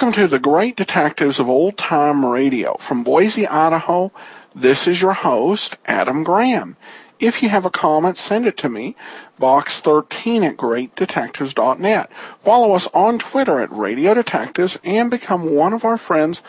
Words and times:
Welcome 0.00 0.22
to 0.22 0.28
the 0.28 0.38
Great 0.38 0.76
Detectives 0.76 1.40
of 1.40 1.50
Old 1.50 1.76
Time 1.76 2.24
Radio. 2.24 2.78
From 2.78 3.04
Boise, 3.04 3.46
Idaho, 3.46 4.10
this 4.54 4.88
is 4.88 4.98
your 4.98 5.12
host, 5.12 5.76
Adam 5.84 6.24
Graham. 6.24 6.78
If 7.18 7.42
you 7.42 7.50
have 7.50 7.66
a 7.66 7.70
comment, 7.70 8.16
send 8.16 8.46
it 8.46 8.56
to 8.58 8.68
me, 8.70 8.96
box13 9.38 10.48
at 10.48 10.56
greatdetectives.net. 10.56 12.10
Follow 12.42 12.72
us 12.72 12.88
on 12.94 13.18
Twitter 13.18 13.60
at 13.60 13.72
Radio 13.72 14.14
Detectives 14.14 14.78
and 14.84 15.10
become 15.10 15.54
one 15.54 15.74
of 15.74 15.84
our 15.84 15.98
friends 15.98 16.42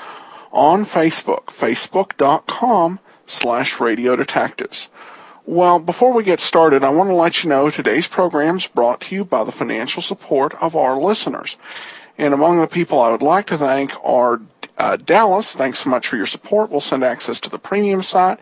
on 0.54 0.86
Facebook, 0.86 1.48
facebook.com 1.48 3.02
slash 3.26 3.82
Radio 3.82 4.16
Detectives. 4.16 4.88
Well, 5.46 5.80
before 5.80 6.14
we 6.14 6.24
get 6.24 6.40
started, 6.40 6.86
I 6.86 6.92
want 6.92 7.10
to 7.10 7.16
let 7.16 7.44
you 7.44 7.50
know 7.50 7.70
today's 7.70 8.08
program 8.08 8.56
is 8.56 8.68
brought 8.68 9.02
to 9.02 9.16
you 9.16 9.26
by 9.26 9.44
the 9.44 9.52
financial 9.52 10.02
support 10.02 10.54
of 10.54 10.78
our 10.78 10.98
listeners. 10.98 11.58
And 12.18 12.34
among 12.34 12.60
the 12.60 12.68
people 12.68 13.00
I 13.00 13.12
would 13.12 13.22
like 13.22 13.48
to 13.48 13.58
thank 13.58 13.94
are 14.04 14.42
uh, 14.78 14.98
Dallas. 14.98 15.56
Thanks 15.56 15.80
so 15.80 15.90
much 15.90 16.08
for 16.08 16.18
your 16.18 16.26
support. 16.26 16.72
We'll 16.72 16.82
send 16.82 17.04
access 17.04 17.42
to 17.42 17.50
the 17.50 17.60
premium 17.60 18.04
site 18.04 18.40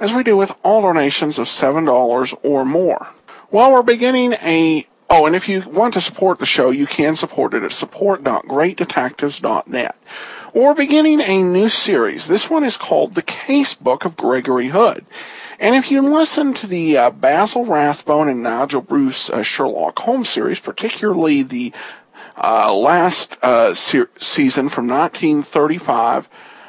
as 0.00 0.12
we 0.12 0.22
do 0.22 0.36
with 0.36 0.52
all 0.62 0.82
donations 0.82 1.38
of 1.38 1.46
$7 1.46 2.38
or 2.42 2.64
more. 2.64 3.08
Well, 3.50 3.72
we're 3.72 3.82
beginning 3.82 4.32
a 4.34 4.86
Oh, 5.14 5.26
and 5.26 5.36
if 5.36 5.50
you 5.50 5.60
want 5.60 5.92
to 5.94 6.00
support 6.00 6.38
the 6.38 6.46
show, 6.46 6.70
you 6.70 6.86
can 6.86 7.16
support 7.16 7.52
it 7.52 7.64
at 7.64 7.72
support.greatdetectives.net. 7.72 9.96
We're 10.54 10.74
beginning 10.74 11.20
a 11.20 11.42
new 11.42 11.68
series. 11.68 12.26
This 12.26 12.48
one 12.48 12.64
is 12.64 12.78
called 12.78 13.14
The 13.14 13.20
Case 13.20 13.74
Book 13.74 14.06
of 14.06 14.16
Gregory 14.16 14.68
Hood. 14.68 15.04
And 15.58 15.76
if 15.76 15.90
you 15.90 16.00
listen 16.00 16.54
to 16.54 16.66
the 16.66 16.96
uh, 16.96 17.10
Basil 17.10 17.66
Rathbone 17.66 18.30
and 18.30 18.42
Nigel 18.42 18.80
Bruce 18.80 19.28
uh, 19.28 19.42
Sherlock 19.42 19.98
Holmes 19.98 20.30
series, 20.30 20.60
particularly 20.60 21.42
the 21.42 21.74
uh, 22.36 22.74
last 22.74 23.36
uh, 23.42 23.74
se- 23.74 24.06
season 24.18 24.68
from 24.68 24.88
1935 24.88 26.28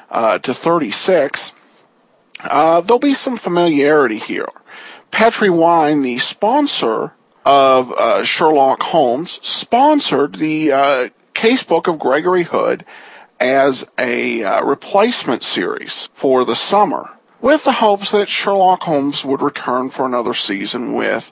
uh, 0.10 0.40
to 0.40 0.54
36, 0.54 1.54
uh, 2.40 2.82
there'll 2.82 3.00
be 3.00 3.14
some 3.14 3.38
familiarity 3.38 4.18
here. 4.18 4.50
Petri 5.12 5.50
Wine, 5.50 6.02
the 6.02 6.20
sponsor 6.20 7.14
of 7.46 7.92
uh, 7.92 8.24
Sherlock 8.24 8.82
Holmes, 8.82 9.32
sponsored 9.44 10.36
the 10.36 10.72
uh, 10.72 11.10
casebook 11.34 11.88
of 11.88 12.00
Gregory 12.00 12.44
Hood 12.44 12.86
as 13.40 13.86
a 13.98 14.64
replacement 14.64 15.44
series 15.44 16.10
for 16.14 16.46
the 16.46 16.56
summer, 16.56 17.12
with 17.42 17.64
the 17.64 17.72
hopes 17.72 18.12
that 18.12 18.30
Sherlock 18.30 18.82
Holmes 18.84 19.26
would 19.26 19.42
return 19.42 19.90
for 19.90 20.06
another 20.06 20.34
season 20.34 20.94
with 20.94 21.32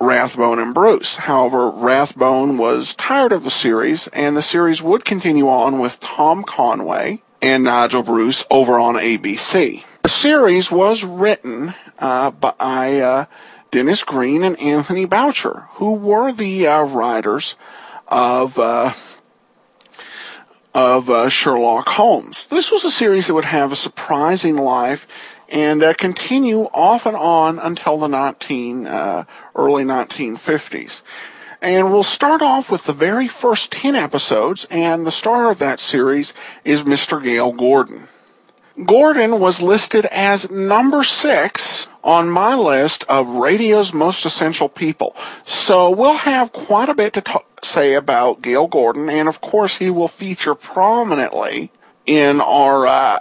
Rathbone 0.00 0.60
and 0.60 0.74
Bruce. 0.74 1.16
However, 1.16 1.70
Rathbone 1.70 2.56
was 2.56 2.94
tired 2.94 3.32
of 3.32 3.44
the 3.44 3.50
series, 3.50 4.06
and 4.06 4.36
the 4.36 4.42
series 4.42 4.82
would 4.82 5.04
continue 5.04 5.48
on 5.48 5.80
with 5.80 5.98
Tom 5.98 6.44
Conway 6.44 7.20
and 7.42 7.64
Nigel 7.64 8.02
Bruce 8.02 8.44
over 8.50 8.78
on 8.78 8.94
ABC. 8.94 9.84
The 10.02 10.08
series 10.08 10.70
was 10.70 11.04
written 11.04 11.74
uh, 11.98 12.30
by 12.30 13.00
uh, 13.00 13.24
Denis 13.70 14.04
Green 14.04 14.44
and 14.44 14.58
Anthony 14.60 15.04
Boucher, 15.04 15.66
who 15.72 15.94
were 15.94 16.32
the 16.32 16.68
uh, 16.68 16.84
writers 16.84 17.56
of 18.06 18.58
uh, 18.58 18.92
of 20.74 21.10
uh, 21.10 21.28
Sherlock 21.28 21.88
Holmes. 21.88 22.46
This 22.46 22.70
was 22.70 22.84
a 22.84 22.90
series 22.90 23.26
that 23.26 23.34
would 23.34 23.44
have 23.44 23.72
a 23.72 23.76
surprising 23.76 24.56
life 24.56 25.08
and 25.48 25.82
uh, 25.82 25.94
continue 25.94 26.62
off 26.62 27.06
and 27.06 27.16
on 27.16 27.58
until 27.58 27.98
the 27.98 28.08
19 28.08 28.86
uh, 28.86 29.24
early 29.54 29.84
1950s. 29.84 31.02
And 31.60 31.90
we'll 31.90 32.04
start 32.04 32.42
off 32.42 32.70
with 32.70 32.84
the 32.84 32.92
very 32.92 33.26
first 33.26 33.72
10 33.72 33.96
episodes, 33.96 34.66
and 34.70 35.06
the 35.06 35.10
star 35.10 35.50
of 35.50 35.58
that 35.58 35.80
series 35.80 36.32
is 36.64 36.82
Mr. 36.84 37.22
Gale 37.22 37.52
Gordon. 37.52 38.06
Gordon 38.84 39.40
was 39.40 39.60
listed 39.60 40.06
as 40.06 40.50
number 40.50 41.02
six 41.02 41.88
on 42.04 42.30
my 42.30 42.54
list 42.54 43.04
of 43.08 43.26
radio's 43.26 43.92
most 43.92 44.24
essential 44.24 44.68
people. 44.68 45.16
So 45.44 45.90
we'll 45.90 46.16
have 46.16 46.52
quite 46.52 46.88
a 46.88 46.94
bit 46.94 47.14
to 47.14 47.42
say 47.62 47.94
about 47.94 48.40
Gale 48.40 48.68
Gordon, 48.68 49.10
and 49.10 49.28
of 49.28 49.40
course 49.40 49.76
he 49.76 49.90
will 49.90 50.06
feature 50.06 50.54
prominently 50.54 51.72
in 52.06 52.40
our 52.40 52.86
uh, 52.86 53.18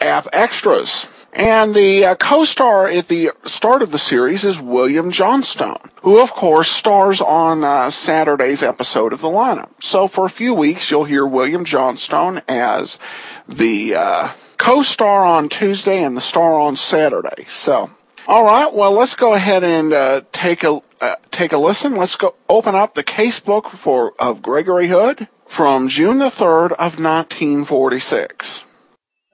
app 0.00 0.26
extras. 0.32 1.06
And 1.36 1.74
the 1.74 2.04
uh, 2.04 2.14
co-star 2.14 2.88
at 2.88 3.08
the 3.08 3.30
start 3.44 3.82
of 3.82 3.90
the 3.90 3.98
series 3.98 4.44
is 4.44 4.60
William 4.60 5.10
Johnstone, 5.10 5.90
who 6.02 6.22
of 6.22 6.32
course 6.32 6.70
stars 6.70 7.20
on 7.20 7.64
uh, 7.64 7.90
Saturday's 7.90 8.62
episode 8.62 9.12
of 9.12 9.20
the 9.20 9.28
lineup. 9.28 9.70
So 9.82 10.06
for 10.06 10.26
a 10.26 10.30
few 10.30 10.54
weeks 10.54 10.88
you'll 10.92 11.02
hear 11.02 11.26
William 11.26 11.64
Johnstone 11.64 12.40
as 12.46 13.00
the 13.48 13.96
uh, 13.96 14.28
co-star 14.58 15.26
on 15.26 15.48
Tuesday 15.48 16.04
and 16.04 16.16
the 16.16 16.20
star 16.20 16.60
on 16.60 16.76
Saturday. 16.76 17.46
So, 17.48 17.90
all 18.28 18.44
right, 18.44 18.72
well 18.72 18.92
let's 18.92 19.16
go 19.16 19.34
ahead 19.34 19.64
and 19.64 19.92
uh, 19.92 20.20
take 20.30 20.62
a 20.62 20.80
uh, 21.00 21.16
take 21.32 21.52
a 21.52 21.58
listen. 21.58 21.96
Let's 21.96 22.14
go 22.14 22.36
open 22.48 22.76
up 22.76 22.94
the 22.94 23.02
case 23.02 23.40
book 23.40 23.68
for 23.70 24.12
of 24.20 24.40
Gregory 24.40 24.86
Hood 24.86 25.26
from 25.46 25.88
June 25.88 26.18
the 26.18 26.30
third 26.30 26.70
of 26.72 27.00
1946. 27.00 28.66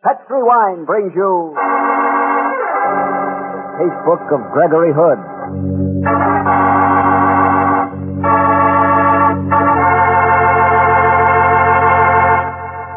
Petri 0.00 0.40
Wine 0.40 0.86
brings 0.86 1.12
you 1.14 1.52
the 1.52 1.60
Casebook 3.76 4.32
of 4.32 4.40
Gregory 4.56 4.96
Hood. 4.96 5.20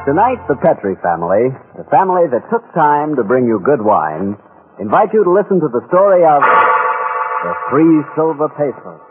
Tonight, 0.08 0.40
the 0.47 0.56
Petri 0.63 0.96
family, 1.03 1.52
the 1.75 1.84
family 1.92 2.24
that 2.31 2.47
took 2.47 2.63
time 2.72 3.18
to 3.19 3.24
bring 3.28 3.52
you 3.52 3.59
good 3.59 3.84
wine, 3.84 4.40
invite 4.80 5.12
you 5.12 5.25
to 5.28 5.31
listen 5.31 5.59
to 5.59 5.68
the 5.68 5.84
story 5.92 6.24
of 6.24 6.40
the 6.40 7.53
Three 7.68 8.00
Silver 8.16 8.47
Pesos. 8.56 9.03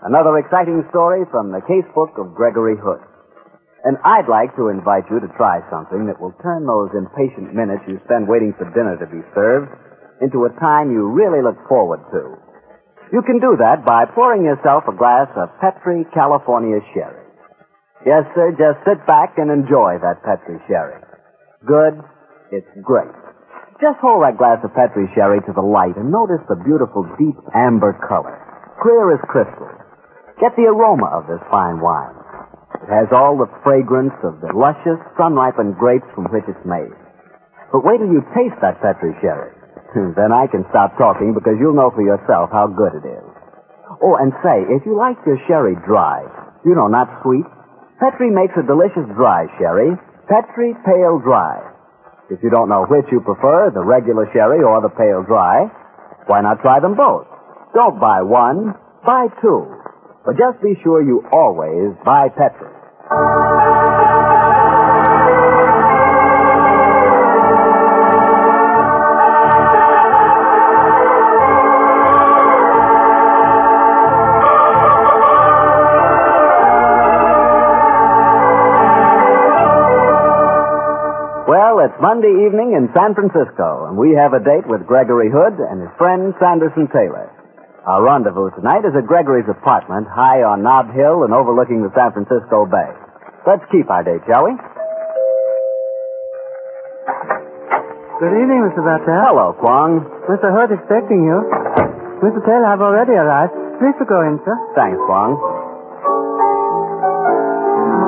Another 0.00 0.38
exciting 0.40 0.80
story 0.88 1.28
from 1.30 1.52
the 1.52 1.60
Casebook 1.60 2.16
of 2.16 2.34
Gregory 2.34 2.80
Hood. 2.80 3.04
And 3.84 4.00
I'd 4.00 4.32
like 4.32 4.56
to 4.56 4.72
invite 4.72 5.04
you 5.12 5.20
to 5.20 5.28
try 5.36 5.60
something 5.68 6.08
that 6.08 6.16
will 6.16 6.32
turn 6.40 6.64
those 6.64 6.88
impatient 6.96 7.52
minutes 7.52 7.84
you 7.84 8.00
spend 8.08 8.24
waiting 8.24 8.56
for 8.56 8.64
dinner 8.72 8.96
to 8.96 9.04
be 9.04 9.20
served 9.36 9.68
into 10.24 10.48
a 10.48 10.56
time 10.56 10.88
you 10.88 11.04
really 11.12 11.44
look 11.44 11.60
forward 11.68 12.00
to. 12.16 12.40
You 13.12 13.20
can 13.20 13.44
do 13.44 13.60
that 13.60 13.84
by 13.84 14.08
pouring 14.08 14.40
yourself 14.48 14.88
a 14.88 14.96
glass 14.96 15.28
of 15.36 15.52
Petri 15.60 16.08
California 16.16 16.80
Sherry. 16.96 17.28
Yes, 18.08 18.24
sir, 18.32 18.56
just 18.56 18.80
sit 18.88 19.04
back 19.04 19.36
and 19.36 19.52
enjoy 19.52 20.00
that 20.00 20.24
Petri 20.24 20.56
Sherry. 20.64 21.04
Good, 21.68 22.00
it's 22.56 22.72
great. 22.80 23.12
Just 23.84 24.00
hold 24.00 24.24
that 24.24 24.40
glass 24.40 24.64
of 24.64 24.72
Petri 24.72 25.12
Sherry 25.12 25.44
to 25.44 25.52
the 25.52 25.64
light 25.64 26.00
and 26.00 26.08
notice 26.08 26.40
the 26.48 26.56
beautiful 26.64 27.04
deep 27.20 27.36
amber 27.52 27.92
color, 28.08 28.32
clear 28.80 29.12
as 29.12 29.20
crystal. 29.28 29.68
Get 30.40 30.56
the 30.56 30.72
aroma 30.72 31.12
of 31.12 31.28
this 31.28 31.44
fine 31.52 31.84
wine. 31.84 32.23
It 32.84 32.92
has 32.92 33.08
all 33.16 33.40
the 33.40 33.48
fragrance 33.64 34.12
of 34.20 34.44
the 34.44 34.52
luscious, 34.52 35.00
sun-ripened 35.16 35.80
grapes 35.80 36.04
from 36.12 36.28
which 36.28 36.44
it's 36.44 36.68
made. 36.68 36.92
But 37.72 37.80
wait 37.80 37.96
till 37.96 38.12
you 38.12 38.20
taste 38.36 38.60
that 38.60 38.76
Petri 38.84 39.16
sherry. 39.24 39.56
Hmm, 39.96 40.12
then 40.12 40.36
I 40.36 40.44
can 40.52 40.68
stop 40.68 40.92
talking 41.00 41.32
because 41.32 41.56
you'll 41.56 41.72
know 41.72 41.88
for 41.96 42.04
yourself 42.04 42.52
how 42.52 42.68
good 42.68 42.92
it 42.92 43.08
is. 43.08 43.26
Oh, 44.04 44.20
and 44.20 44.36
say, 44.44 44.68
if 44.68 44.84
you 44.84 45.00
like 45.00 45.16
your 45.24 45.40
sherry 45.48 45.80
dry, 45.88 46.28
you 46.60 46.76
know, 46.76 46.92
not 46.92 47.08
sweet, 47.24 47.48
Petri 47.96 48.28
makes 48.28 48.52
a 48.60 48.66
delicious 48.66 49.08
dry 49.16 49.48
sherry, 49.56 49.96
Petri 50.28 50.76
Pale 50.84 51.24
Dry. 51.24 51.64
If 52.28 52.42
you 52.42 52.50
don't 52.50 52.68
know 52.68 52.84
which 52.84 53.08
you 53.12 53.20
prefer, 53.20 53.72
the 53.72 53.84
regular 53.84 54.28
sherry 54.36 54.60
or 54.60 54.84
the 54.84 54.92
pale 54.92 55.24
dry, 55.24 55.72
why 56.28 56.40
not 56.40 56.60
try 56.60 56.80
them 56.80 56.96
both? 56.96 57.24
Don't 57.72 58.00
buy 58.00 58.20
one, 58.20 58.76
buy 59.06 59.28
two. 59.40 59.72
But 60.24 60.38
just 60.38 60.62
be 60.62 60.74
sure 60.82 61.02
you 61.02 61.22
always 61.32 61.94
buy 62.04 62.28
Petri. 62.30 62.70
Well, 81.44 81.84
it's 81.84 81.94
Monday 82.00 82.32
evening 82.48 82.72
in 82.72 82.88
San 82.96 83.12
Francisco, 83.14 83.84
and 83.86 83.98
we 83.98 84.16
have 84.16 84.32
a 84.32 84.40
date 84.40 84.64
with 84.66 84.86
Gregory 84.86 85.28
Hood 85.28 85.60
and 85.60 85.82
his 85.82 85.90
friend 85.98 86.32
Sanderson 86.40 86.88
Taylor. 86.88 87.28
Our 87.84 88.00
rendezvous 88.00 88.48
tonight 88.56 88.80
is 88.88 88.96
at 88.96 89.04
Gregory's 89.04 89.44
apartment 89.48 90.08
high 90.08 90.40
on 90.40 90.64
Nob 90.64 90.88
Hill 90.96 91.28
and 91.28 91.36
overlooking 91.36 91.84
the 91.84 91.92
San 91.92 92.16
Francisco 92.16 92.64
Bay. 92.64 92.88
Let's 93.44 93.60
keep 93.68 93.92
our 93.92 94.00
date, 94.00 94.24
shall 94.24 94.40
we? 94.48 94.56
Good 98.24 98.32
evening, 98.40 98.64
Mr. 98.64 98.80
Bartell. 98.80 99.20
Hello, 99.20 99.52
Kwong. 99.60 100.00
Mr. 100.32 100.48
Hood 100.48 100.72
expecting 100.72 101.28
you. 101.28 101.44
Mr. 102.24 102.40
Taylor, 102.48 102.72
I've 102.72 102.80
already 102.80 103.12
arrived. 103.12 103.52
Please 103.76 103.92
to 104.00 104.08
go 104.08 104.24
in, 104.24 104.40
sir. 104.48 104.56
Thanks, 104.72 104.96
Kwong. 105.04 105.36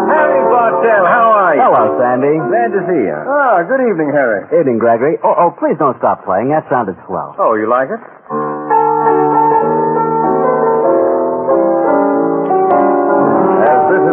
Harry 0.09 0.41
Bartell, 0.49 1.05
how 1.13 1.27
are 1.37 1.53
you? 1.53 1.61
Hello, 1.69 1.85
Sandy. 2.01 2.33
Glad 2.49 2.73
to 2.73 2.81
see 2.89 3.03
you. 3.13 3.19
Ah, 3.29 3.61
good 3.69 3.85
evening, 3.85 4.09
Harry. 4.17 4.41
Evening, 4.57 4.81
Gregory. 4.81 5.21
Oh, 5.21 5.37
oh, 5.37 5.51
please 5.61 5.77
don't 5.77 5.99
stop 6.01 6.25
playing. 6.25 6.49
That 6.49 6.65
sounded 6.73 6.97
swell. 7.05 7.37
Oh, 7.37 7.53
you 7.61 7.69
like 7.69 7.93
it? 7.93 8.01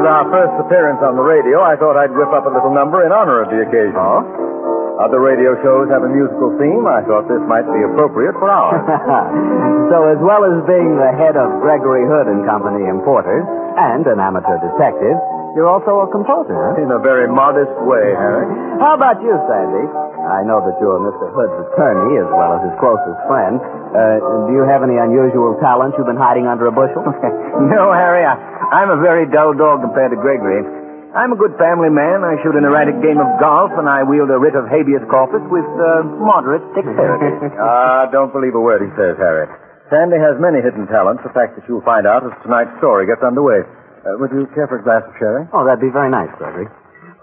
As 0.04 0.12
this 0.12 0.12
is 0.12 0.20
our 0.20 0.28
first 0.36 0.56
appearance 0.68 1.00
on 1.00 1.16
the 1.16 1.24
radio, 1.24 1.64
I 1.64 1.80
thought 1.80 1.96
I'd 1.96 2.12
whip 2.12 2.28
up 2.36 2.44
a 2.44 2.52
little 2.52 2.76
number 2.76 3.08
in 3.08 3.16
honor 3.16 3.40
of 3.40 3.48
the 3.48 3.64
occasion. 3.64 3.96
Oh? 3.96 5.00
Other 5.00 5.24
radio 5.24 5.56
shows 5.64 5.88
have 5.96 6.04
a 6.04 6.12
musical 6.12 6.52
theme. 6.60 6.84
I 6.84 7.08
thought 7.08 7.24
this 7.32 7.40
might 7.48 7.64
be 7.64 7.80
appropriate 7.88 8.36
for 8.36 8.52
ours. 8.52 8.84
so, 9.96 10.04
as 10.12 10.20
well 10.20 10.44
as 10.44 10.60
being 10.68 11.00
the 11.00 11.08
head 11.16 11.40
of 11.40 11.48
Gregory 11.64 12.04
Hood 12.04 12.28
and 12.28 12.44
Company 12.52 12.84
Importers 12.84 13.48
and 13.80 14.04
an 14.04 14.20
amateur 14.20 14.60
detective, 14.60 15.16
you're 15.56 15.72
also 15.72 16.04
a 16.04 16.08
composer, 16.12 16.52
huh? 16.52 16.84
in 16.84 16.92
a 16.92 17.00
very 17.00 17.32
modest 17.32 17.72
way, 17.88 18.12
Harry. 18.20 18.44
How 18.84 19.00
about 19.00 19.24
you, 19.24 19.32
Sandy? 19.48 19.88
I 20.24 20.44
know 20.44 20.64
that 20.64 20.76
you're 20.80 21.00
Mr. 21.04 21.32
Hood's 21.36 21.58
attorney 21.72 22.16
as 22.20 22.28
well 22.32 22.56
as 22.56 22.64
his 22.64 22.76
closest 22.80 23.20
friend. 23.28 23.60
Uh, 23.92 24.24
do 24.48 24.56
you 24.56 24.64
have 24.64 24.80
any 24.80 24.96
unusual 24.96 25.56
talents 25.60 26.00
you've 26.00 26.08
been 26.08 26.20
hiding 26.20 26.48
under 26.48 26.68
a 26.68 26.74
bushel? 26.76 27.08
No, 27.54 27.94
Harry, 27.94 28.26
I, 28.26 28.34
I'm 28.74 28.90
a 28.90 28.98
very 29.00 29.30
dull 29.30 29.54
dog 29.54 29.86
compared 29.86 30.12
to 30.12 30.18
Gregory. 30.18 30.66
I'm 31.14 31.30
a 31.30 31.38
good 31.38 31.54
family 31.62 31.94
man. 31.94 32.26
I 32.26 32.42
shoot 32.42 32.58
an 32.58 32.66
erratic 32.66 32.98
game 33.06 33.22
of 33.22 33.30
golf, 33.38 33.70
and 33.78 33.86
I 33.86 34.02
wield 34.02 34.34
a 34.34 34.42
writ 34.42 34.58
of 34.58 34.66
habeas 34.66 35.06
corpus 35.14 35.46
with 35.54 35.66
uh, 35.78 36.02
moderate 36.18 36.66
dexterity. 36.74 37.54
Ah, 37.62 38.10
don't 38.10 38.34
believe 38.34 38.58
a 38.58 38.60
word 38.62 38.82
he 38.82 38.90
says, 38.98 39.14
Harry. 39.22 39.46
Sandy 39.94 40.18
has 40.18 40.42
many 40.42 40.58
hidden 40.58 40.90
talents, 40.90 41.22
a 41.22 41.30
fact 41.38 41.54
that 41.54 41.70
you'll 41.70 41.86
find 41.86 42.10
out 42.10 42.26
as 42.26 42.34
tonight's 42.42 42.74
story 42.82 43.06
gets 43.06 43.22
underway. 43.22 43.62
Uh, 44.02 44.18
would 44.18 44.34
you 44.34 44.50
care 44.58 44.66
for 44.66 44.82
a 44.82 44.84
glass 44.84 45.06
of 45.06 45.14
sherry? 45.22 45.46
oh, 45.54 45.62
that'd 45.64 45.78
be 45.80 45.94
very 45.94 46.10
nice, 46.10 46.34
Gregory. 46.42 46.66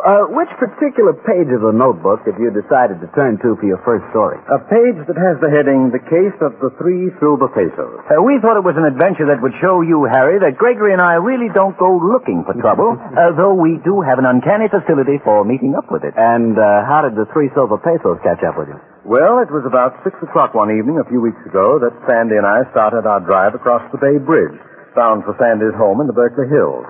Uh, 0.00 0.32
which 0.32 0.48
particular 0.56 1.12
page 1.28 1.52
of 1.52 1.60
the 1.60 1.76
notebook 1.76 2.24
have 2.24 2.40
you 2.40 2.48
decided 2.48 2.96
to 3.04 3.08
turn 3.12 3.36
to 3.36 3.52
for 3.60 3.68
your 3.68 3.76
first 3.84 4.00
story? 4.16 4.40
A 4.48 4.56
page 4.64 4.96
that 5.04 5.20
has 5.20 5.36
the 5.44 5.52
heading, 5.52 5.92
The 5.92 6.00
Case 6.08 6.32
of 6.40 6.56
the 6.56 6.72
Three 6.80 7.12
Silver 7.20 7.52
Pesos. 7.52 8.00
Uh, 8.08 8.16
we 8.24 8.40
thought 8.40 8.56
it 8.56 8.64
was 8.64 8.80
an 8.80 8.88
adventure 8.88 9.28
that 9.28 9.44
would 9.44 9.52
show 9.60 9.84
you, 9.84 10.08
Harry, 10.08 10.40
that 10.40 10.56
Gregory 10.56 10.96
and 10.96 11.04
I 11.04 11.20
really 11.20 11.52
don't 11.52 11.76
go 11.76 12.00
looking 12.00 12.48
for 12.48 12.56
trouble, 12.56 12.96
uh, 13.12 13.36
though 13.36 13.52
we 13.52 13.76
do 13.84 14.00
have 14.00 14.16
an 14.16 14.24
uncanny 14.24 14.72
facility 14.72 15.20
for 15.20 15.44
meeting 15.44 15.76
up 15.76 15.92
with 15.92 16.00
it. 16.08 16.16
And 16.16 16.56
uh, 16.56 16.88
how 16.88 17.04
did 17.04 17.12
the 17.12 17.28
three 17.36 17.52
silver 17.52 17.76
pesos 17.76 18.24
catch 18.24 18.40
up 18.40 18.56
with 18.56 18.72
you? 18.72 18.80
Well, 19.04 19.44
it 19.44 19.52
was 19.52 19.68
about 19.68 20.00
six 20.00 20.16
o'clock 20.24 20.56
one 20.56 20.72
evening 20.72 20.96
a 20.96 21.04
few 21.12 21.20
weeks 21.20 21.44
ago 21.44 21.76
that 21.76 21.92
Sandy 22.08 22.40
and 22.40 22.48
I 22.48 22.64
started 22.72 23.04
our 23.04 23.20
drive 23.20 23.52
across 23.52 23.84
the 23.92 24.00
Bay 24.00 24.16
Bridge, 24.16 24.56
bound 24.96 25.28
for 25.28 25.36
Sandy's 25.36 25.76
home 25.76 26.00
in 26.00 26.08
the 26.08 26.16
Berkeley 26.16 26.48
Hills. 26.48 26.88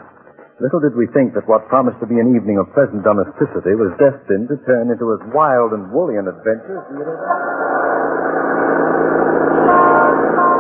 Little 0.60 0.84
did 0.84 0.92
we 0.92 1.08
think 1.16 1.32
that 1.32 1.48
what 1.48 1.64
promised 1.72 1.96
to 2.04 2.06
be 2.06 2.20
an 2.20 2.36
evening 2.36 2.60
of 2.60 2.68
pleasant 2.76 3.00
domesticity 3.00 3.72
was 3.80 3.96
destined 3.96 4.52
to 4.52 4.60
turn 4.68 4.92
into 4.92 5.08
as 5.16 5.20
wild 5.32 5.72
and 5.72 5.88
woolly 5.88 6.20
an 6.20 6.28
adventure 6.28 6.84
as. 6.84 6.84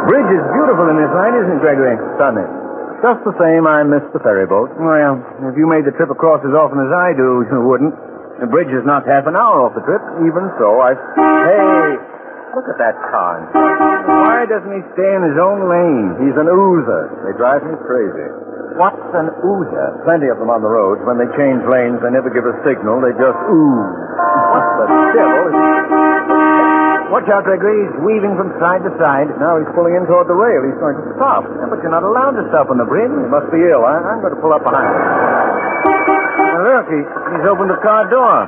Bridge 0.08 0.32
is 0.32 0.44
beautiful 0.56 0.88
in 0.88 0.96
this 0.96 1.12
light, 1.12 1.36
isn't 1.36 1.52
it, 1.52 1.60
Gregory? 1.60 2.00
Stunning. 2.16 2.48
Just 3.04 3.20
the 3.28 3.36
same, 3.44 3.68
I 3.68 3.84
missed 3.84 4.08
the 4.16 4.24
ferry 4.24 4.48
boat. 4.48 4.72
Well, 4.80 5.20
if 5.52 5.54
you 5.60 5.68
made 5.68 5.84
the 5.84 5.92
trip 5.92 6.08
across 6.08 6.40
as 6.48 6.56
often 6.56 6.80
as 6.80 6.92
I 6.96 7.12
do, 7.12 7.44
you 7.44 7.60
wouldn't. 7.60 7.92
The 8.40 8.48
bridge 8.48 8.72
is 8.72 8.88
not 8.88 9.04
half 9.04 9.28
an 9.28 9.36
hour 9.36 9.68
off 9.68 9.76
the 9.76 9.84
trip. 9.84 10.00
Even 10.24 10.48
so, 10.56 10.80
I... 10.80 10.96
Hey, 10.96 12.00
look 12.56 12.64
at 12.72 12.80
that 12.80 12.96
car. 13.12 13.44
Why 13.52 14.48
doesn't 14.48 14.72
he 14.72 14.80
stay 14.96 15.12
in 15.12 15.28
his 15.28 15.36
own 15.36 15.68
lane? 15.68 16.24
He's 16.24 16.36
an 16.40 16.48
oozer. 16.48 17.04
They 17.28 17.36
drive 17.36 17.60
me 17.68 17.76
crazy. 17.84 18.49
What's 18.78 19.06
an 19.16 19.28
oozer? 19.42 19.88
Plenty 20.06 20.28
of 20.30 20.38
them 20.38 20.50
on 20.52 20.62
the 20.62 20.70
roads. 20.70 21.02
When 21.08 21.18
they 21.18 21.26
change 21.34 21.60
lanes, 21.70 21.98
they 22.04 22.12
never 22.12 22.30
give 22.30 22.46
a 22.46 22.54
signal. 22.62 23.02
They 23.02 23.12
just 23.18 23.38
ooze. 23.50 23.90
What 24.54 24.64
the 24.78 24.86
devil? 25.16 25.44
Watch 27.10 27.26
out, 27.26 27.42
Gregory. 27.42 27.74
He's 27.90 27.96
weaving 28.06 28.38
from 28.38 28.54
side 28.62 28.86
to 28.86 28.92
side. 29.02 29.26
Now 29.42 29.58
he's 29.58 29.66
pulling 29.74 29.98
in 29.98 30.06
toward 30.06 30.30
the 30.30 30.38
rail. 30.38 30.62
He's 30.62 30.78
going 30.78 30.94
to 30.94 31.04
stop. 31.18 31.42
Yeah, 31.42 31.66
but 31.66 31.82
you're 31.82 31.90
not 31.90 32.06
allowed 32.06 32.38
to 32.38 32.44
stop 32.54 32.70
on 32.70 32.78
the 32.78 32.86
bridge. 32.86 33.10
He 33.10 33.26
must 33.26 33.50
be 33.50 33.58
ill. 33.66 33.82
I, 33.82 33.98
I'm 33.98 34.22
going 34.22 34.30
to 34.34 34.40
pull 34.40 34.54
up 34.54 34.62
behind 34.62 34.86
him. 34.86 35.02
Now, 36.54 36.62
look, 36.62 36.86
he, 36.86 37.00
he's 37.02 37.46
opened 37.50 37.74
the 37.74 37.82
car 37.82 38.06
door. 38.06 38.46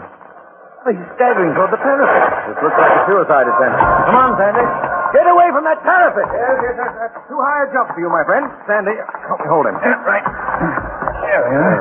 Oh, 0.87 0.91
he's 0.95 1.11
staggering 1.19 1.55
toward 1.59 1.75
the 1.75 1.83
parapet. 1.83 2.55
This 2.55 2.59
looks 2.63 2.79
like 2.79 2.95
a 2.95 3.03
suicide 3.11 3.47
attempt. 3.51 3.79
Come 3.83 4.17
on, 4.19 4.31
Sandy. 4.39 4.67
Get 5.12 5.29
away 5.29 5.49
from 5.53 5.64
that 5.69 5.76
parapet. 5.85 6.25
Yes, 6.25 6.56
yes, 6.64 6.75
yes. 6.81 6.93
That's 6.97 7.20
too 7.29 7.37
high 7.37 7.69
a 7.69 7.73
jump 7.73 7.93
for 7.93 8.00
you, 8.00 8.09
my 8.09 8.25
friend. 8.25 8.49
Sandy, 8.64 8.97
help 9.29 9.41
me 9.44 9.49
hold 9.53 9.69
him. 9.69 9.76
Right. 9.76 10.25
There 10.25 11.43
we 11.49 11.53
are. 11.53 11.81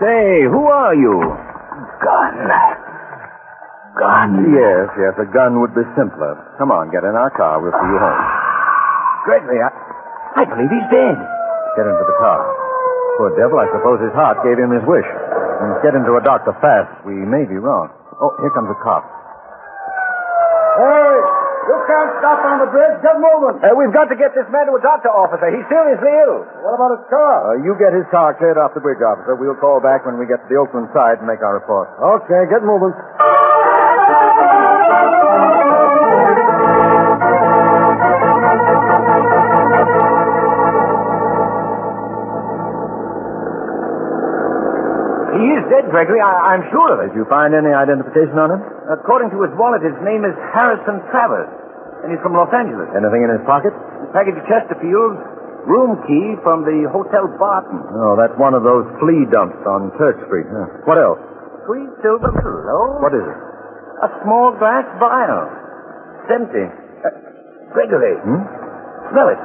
Say, 0.00 0.48
who 0.48 0.64
are 0.68 0.96
you? 0.96 1.20
Gun. 2.00 2.32
Gun. 3.96 4.28
Yes, 4.52 4.88
yes, 5.00 5.12
a 5.20 5.28
gun 5.32 5.60
would 5.60 5.72
be 5.76 5.84
simpler. 5.96 6.36
Come 6.60 6.68
on, 6.72 6.92
get 6.92 7.04
in 7.04 7.16
our 7.16 7.32
car. 7.32 7.60
We'll 7.60 7.72
see 7.76 7.88
you 7.92 8.00
home. 8.00 8.20
Gregory, 9.24 9.60
I, 9.64 9.72
I 10.40 10.44
believe 10.44 10.68
he's 10.68 10.88
dead. 10.92 11.16
Get 11.76 11.84
into 11.88 12.04
the 12.04 12.16
car. 12.20 12.40
Poor 13.16 13.32
devil, 13.40 13.56
I 13.56 13.68
suppose 13.72 14.00
his 14.04 14.12
heart 14.12 14.40
gave 14.44 14.60
him 14.60 14.72
his 14.72 14.84
wish. 14.84 15.08
And 15.08 15.80
get 15.80 15.96
into 15.96 16.12
a 16.16 16.22
doctor 16.24 16.52
fast. 16.60 16.92
We 17.08 17.16
may 17.16 17.48
be 17.48 17.56
wrong. 17.56 17.88
Oh, 18.20 18.32
here 18.44 18.52
comes 18.52 18.68
a 18.68 18.76
cop. 18.84 19.04
Hey, 20.76 21.05
you 21.66 21.76
can't 21.90 22.10
stop 22.22 22.40
on 22.46 22.56
the 22.62 22.70
bridge. 22.70 22.96
Get 23.02 23.16
moving. 23.18 23.58
Uh, 23.62 23.74
we've 23.74 23.92
got 23.94 24.06
to 24.08 24.16
get 24.16 24.32
this 24.34 24.46
man 24.54 24.70
to 24.70 24.78
a 24.78 24.82
doctor, 24.82 25.10
officer. 25.10 25.50
He's 25.50 25.66
seriously 25.66 26.12
ill. 26.26 26.46
What 26.62 26.74
about 26.78 26.90
his 26.98 27.04
car? 27.10 27.34
Uh, 27.54 27.66
you 27.66 27.74
get 27.78 27.92
his 27.92 28.06
car 28.14 28.32
cleared 28.38 28.58
off 28.58 28.72
the 28.72 28.82
bridge, 28.82 29.02
officer. 29.02 29.34
We'll 29.36 29.58
call 29.58 29.82
back 29.82 30.06
when 30.06 30.16
we 30.18 30.26
get 30.30 30.40
to 30.42 30.48
the 30.48 30.58
Oakland 30.58 30.88
side 30.94 31.18
and 31.20 31.26
make 31.26 31.42
our 31.42 31.58
report. 31.58 31.90
Okay, 31.98 32.46
get 32.50 32.62
moving. 32.62 32.94
He 45.36 45.46
is 45.52 45.62
dead, 45.68 45.88
Gregory. 45.92 46.20
I, 46.22 46.56
I'm 46.56 46.64
sure 46.72 46.96
of 46.96 46.98
it. 47.04 47.12
Did 47.12 47.20
you 47.20 47.26
find 47.28 47.52
any 47.52 47.70
identification 47.72 48.36
on 48.40 48.56
him? 48.56 48.60
According 48.88 49.30
to 49.36 49.38
his 49.44 49.52
wallet, 49.60 49.84
his 49.84 49.96
name 50.00 50.24
is 50.24 50.32
Harrison 50.56 51.02
Travers, 51.12 51.50
and 52.04 52.08
he's 52.14 52.22
from 52.24 52.32
Los 52.38 52.48
Angeles. 52.56 52.88
Anything 52.96 53.22
in 53.26 53.30
his 53.36 53.44
pocket? 53.44 53.74
A 53.74 54.10
package 54.16 54.38
of 54.40 54.44
Chesterfield's, 54.48 55.20
room 55.66 55.98
key 56.06 56.38
from 56.46 56.62
the 56.62 56.86
Hotel 56.94 57.26
Barton. 57.36 57.82
Oh, 58.00 58.14
that's 58.14 58.34
one 58.38 58.54
of 58.54 58.62
those 58.62 58.86
flea 59.02 59.26
dumps 59.34 59.58
on 59.66 59.90
Church 59.98 60.16
Street. 60.30 60.46
Huh. 60.48 60.86
What 60.86 60.98
else? 61.02 61.18
Three 61.66 61.84
silver 62.00 62.30
below. 62.30 63.02
What 63.02 63.10
is 63.12 63.26
it? 63.26 63.38
A 64.06 64.10
small 64.22 64.54
glass 64.56 64.86
vial. 65.02 65.42
It's 66.22 66.30
empty. 66.38 66.66
Uh, 67.02 67.10
Gregory, 67.74 68.14
Hmm? 68.22 68.40
smell 69.10 69.28
it. 69.34 69.40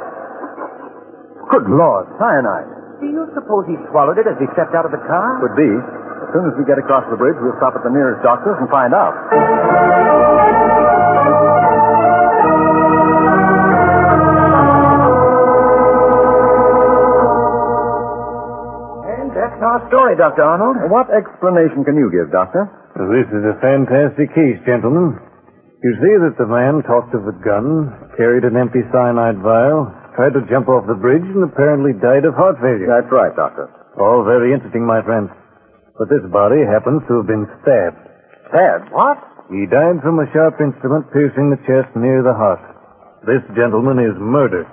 Good 1.52 1.68
Lord, 1.68 2.06
cyanide. 2.22 2.70
Do 3.02 3.10
you 3.10 3.26
suppose 3.34 3.66
he 3.66 3.74
swallowed 3.90 4.22
it 4.22 4.30
as 4.30 4.38
he 4.38 4.46
stepped 4.54 4.78
out 4.78 4.86
of 4.86 4.94
the 4.94 5.02
car? 5.10 5.42
Could 5.42 5.58
be. 5.58 5.72
As 5.74 6.30
soon 6.38 6.46
as 6.46 6.54
we 6.54 6.64
get 6.70 6.78
across 6.78 7.04
the 7.10 7.18
bridge, 7.18 7.36
we'll 7.42 7.58
stop 7.58 7.74
at 7.74 7.82
the 7.82 7.90
nearest 7.90 8.22
doctor's 8.22 8.56
and 8.62 8.70
find 8.70 8.94
out. 8.94 9.18
And 19.12 19.30
that's 19.34 19.60
our 19.62 19.82
story, 19.90 20.16
Dr. 20.18 20.44
Arnold. 20.44 20.78
What 20.90 21.10
explanation 21.12 21.84
can 21.84 21.98
you 21.98 22.10
give, 22.14 22.32
Doctor? 22.32 22.70
This 22.96 23.28
is 23.34 23.44
a 23.46 23.56
fantastic 23.60 24.30
case, 24.36 24.60
gentlemen. 24.66 25.18
You 25.82 25.94
see 25.98 26.16
that 26.22 26.38
the 26.38 26.46
man 26.46 26.86
talked 26.86 27.14
of 27.18 27.26
a 27.26 27.36
gun, 27.42 27.90
carried 28.16 28.46
an 28.46 28.56
empty 28.56 28.86
cyanide 28.94 29.42
vial, 29.42 29.90
tried 30.16 30.34
to 30.34 30.46
jump 30.50 30.68
off 30.68 30.88
the 30.88 30.98
bridge, 30.98 31.24
and 31.24 31.44
apparently 31.44 31.94
died 31.98 32.26
of 32.26 32.36
heart 32.36 32.58
failure. 32.60 32.88
That's 32.88 33.12
right, 33.12 33.36
Doctor. 33.36 33.72
All 34.00 34.24
very 34.24 34.54
interesting, 34.54 34.86
my 34.86 35.02
friend. 35.02 35.30
But 35.98 36.10
this 36.10 36.24
body 36.32 36.64
happens 36.64 37.04
to 37.08 37.22
have 37.22 37.28
been 37.28 37.48
stabbed. 37.62 38.00
Stabbed? 38.54 38.92
What? 38.92 39.20
He 39.52 39.68
died 39.68 40.00
from 40.02 40.20
a 40.20 40.28
sharp 40.32 40.60
instrument 40.64 41.12
piercing 41.12 41.52
the 41.52 41.60
chest 41.68 41.92
near 41.96 42.24
the 42.24 42.34
heart. 42.34 42.64
This 43.28 43.44
gentleman 43.56 44.00
is 44.00 44.16
murdered. 44.18 44.66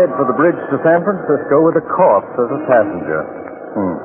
Head 0.00 0.08
for 0.16 0.24
the 0.24 0.32
bridge 0.32 0.56
to 0.72 0.76
San 0.80 1.04
Francisco 1.04 1.60
with 1.60 1.76
a 1.76 1.84
corpse 1.84 2.32
as 2.40 2.48
a 2.48 2.60
passenger. 2.64 3.20
Hmm. 3.76 3.96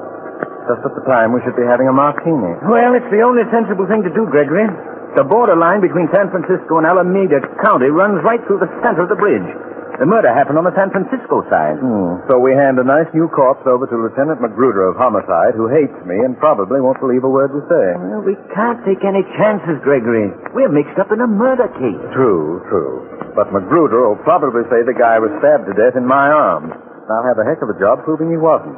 Just 0.67 0.83
at 0.83 0.91
the 0.91 1.05
time 1.07 1.31
we 1.31 1.39
should 1.47 1.55
be 1.55 1.63
having 1.63 1.87
a 1.87 1.95
martini. 1.95 2.51
Well, 2.67 2.91
it's 2.99 3.07
the 3.13 3.23
only 3.23 3.47
sensible 3.47 3.87
thing 3.87 4.03
to 4.03 4.11
do, 4.11 4.27
Gregory. 4.27 4.67
The 5.15 5.23
borderline 5.23 5.79
between 5.79 6.11
San 6.11 6.27
Francisco 6.27 6.83
and 6.83 6.83
Alameda 6.83 7.39
County 7.71 7.87
runs 7.87 8.19
right 8.27 8.43
through 8.43 8.59
the 8.59 8.67
center 8.83 9.07
of 9.07 9.09
the 9.09 9.15
bridge. 9.15 9.47
The 9.95 10.05
murder 10.05 10.27
happened 10.27 10.59
on 10.59 10.67
the 10.67 10.75
San 10.75 10.91
Francisco 10.91 11.39
side. 11.47 11.79
Hmm. 11.79 12.19
So 12.27 12.39
we 12.43 12.51
hand 12.51 12.75
a 12.79 12.83
nice 12.83 13.07
new 13.15 13.31
corpse 13.31 13.63
over 13.63 13.87
to 13.87 13.95
Lieutenant 13.95 14.43
Magruder 14.43 14.91
of 14.91 14.99
Homicide, 14.99 15.55
who 15.55 15.71
hates 15.71 15.95
me 16.03 16.19
and 16.19 16.35
probably 16.35 16.83
won't 16.83 16.99
believe 16.99 17.23
a 17.23 17.31
word 17.31 17.55
we 17.55 17.63
say. 17.71 17.85
Well, 17.95 18.23
we 18.27 18.35
can't 18.51 18.83
take 18.83 19.07
any 19.07 19.23
chances, 19.39 19.79
Gregory. 19.87 20.35
We're 20.51 20.71
mixed 20.71 20.99
up 20.99 21.15
in 21.15 21.23
a 21.23 21.29
murder 21.29 21.71
case. 21.79 22.03
True, 22.11 22.59
true. 22.67 23.07
But 23.39 23.55
Magruder 23.55 24.11
will 24.11 24.19
probably 24.27 24.67
say 24.67 24.83
the 24.83 24.95
guy 24.95 25.15
was 25.19 25.31
stabbed 25.39 25.67
to 25.67 25.75
death 25.75 25.95
in 25.95 26.03
my 26.07 26.27
arms. 26.27 26.75
I'll 27.07 27.27
have 27.27 27.39
a 27.39 27.47
heck 27.47 27.63
of 27.63 27.69
a 27.71 27.77
job 27.79 28.03
proving 28.03 28.31
he 28.31 28.39
wasn't. 28.39 28.75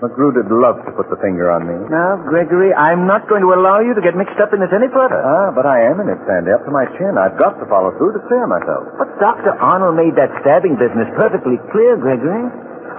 Magruder'd 0.00 0.48
love 0.48 0.80
to 0.88 0.92
put 0.96 1.12
the 1.12 1.20
finger 1.20 1.52
on 1.52 1.68
me. 1.68 1.76
Now, 1.92 2.16
Gregory, 2.24 2.72
I'm 2.72 3.04
not 3.04 3.28
going 3.28 3.44
to 3.44 3.52
allow 3.52 3.84
you 3.84 3.92
to 3.92 4.00
get 4.00 4.16
mixed 4.16 4.40
up 4.40 4.56
in 4.56 4.60
this 4.64 4.72
any 4.72 4.88
further. 4.88 5.20
Ah, 5.20 5.52
but 5.52 5.68
I 5.68 5.76
am 5.92 6.00
in 6.00 6.08
it, 6.08 6.16
Sandy, 6.24 6.56
up 6.56 6.64
to 6.64 6.72
my 6.72 6.88
chin. 6.96 7.20
I've 7.20 7.36
got 7.36 7.60
to 7.60 7.68
follow 7.68 7.92
through 8.00 8.16
to 8.16 8.22
clear 8.24 8.48
myself. 8.48 8.88
But 8.96 9.12
Dr. 9.20 9.52
Arnold 9.60 10.00
made 10.00 10.16
that 10.16 10.32
stabbing 10.40 10.80
business 10.80 11.04
perfectly 11.20 11.60
clear, 11.68 12.00
Gregory. 12.00 12.48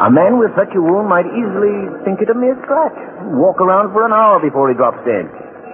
A 0.05 0.09
man 0.13 0.37
with 0.37 0.53
such 0.53 0.69
a 0.77 0.81
wound 0.81 1.09
might 1.09 1.25
easily 1.25 1.89
think 2.05 2.21
it 2.21 2.29
a 2.29 2.37
mere 2.37 2.55
scratch. 2.65 2.95
Walk 3.33 3.57
around 3.61 3.93
for 3.97 4.05
an 4.05 4.13
hour 4.13 4.37
before 4.37 4.69
he 4.69 4.77
drops 4.77 5.01
dead. 5.01 5.25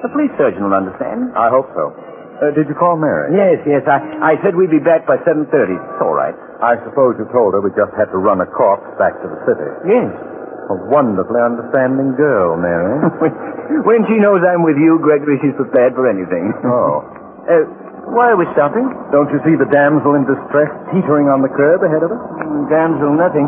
The 0.03 0.09
police 0.15 0.31
surgeon 0.39 0.63
will 0.63 0.75
understand. 0.79 1.35
I 1.35 1.51
hope 1.51 1.67
so. 1.75 1.91
Uh, 2.39 2.55
did 2.55 2.71
you 2.71 2.75
call 2.77 2.95
Mary? 2.95 3.35
Yes, 3.35 3.59
yes. 3.67 3.83
I, 3.83 3.99
I 4.21 4.33
said 4.45 4.55
we'd 4.55 4.71
be 4.71 4.79
back 4.79 5.03
by 5.03 5.17
7.30. 5.27 5.75
It's 5.75 6.01
all 6.05 6.15
right. 6.15 6.37
I 6.63 6.79
suppose 6.87 7.19
you 7.19 7.25
told 7.35 7.51
her 7.57 7.61
we 7.61 7.73
just 7.75 7.91
had 7.99 8.07
to 8.15 8.19
run 8.21 8.39
a 8.39 8.47
corpse 8.47 8.85
back 9.01 9.17
to 9.21 9.27
the 9.27 9.39
city. 9.43 9.69
Yes. 9.89 10.36
A 10.67 10.75
wonderfully 10.91 11.39
understanding 11.39 12.11
girl, 12.19 12.59
Mary. 12.59 12.99
when 13.87 14.03
she 14.11 14.19
knows 14.19 14.39
I'm 14.43 14.63
with 14.67 14.75
you, 14.75 14.99
Gregory, 14.99 15.39
she's 15.39 15.55
prepared 15.55 15.95
for 15.95 16.07
anything. 16.09 16.51
oh. 16.67 17.03
Uh, 17.47 17.63
why 18.11 18.27
are 18.27 18.35
we 18.35 18.43
stopping? 18.51 18.83
Don't 19.07 19.31
you 19.31 19.39
see 19.47 19.55
the 19.55 19.67
damsel 19.71 20.19
in 20.19 20.27
distress 20.27 20.67
teetering 20.91 21.31
on 21.31 21.39
the 21.39 21.47
curb 21.47 21.79
ahead 21.79 22.03
of 22.03 22.11
us? 22.11 22.19
Mm, 22.43 22.67
Damsel, 22.67 23.15
nothing. 23.15 23.47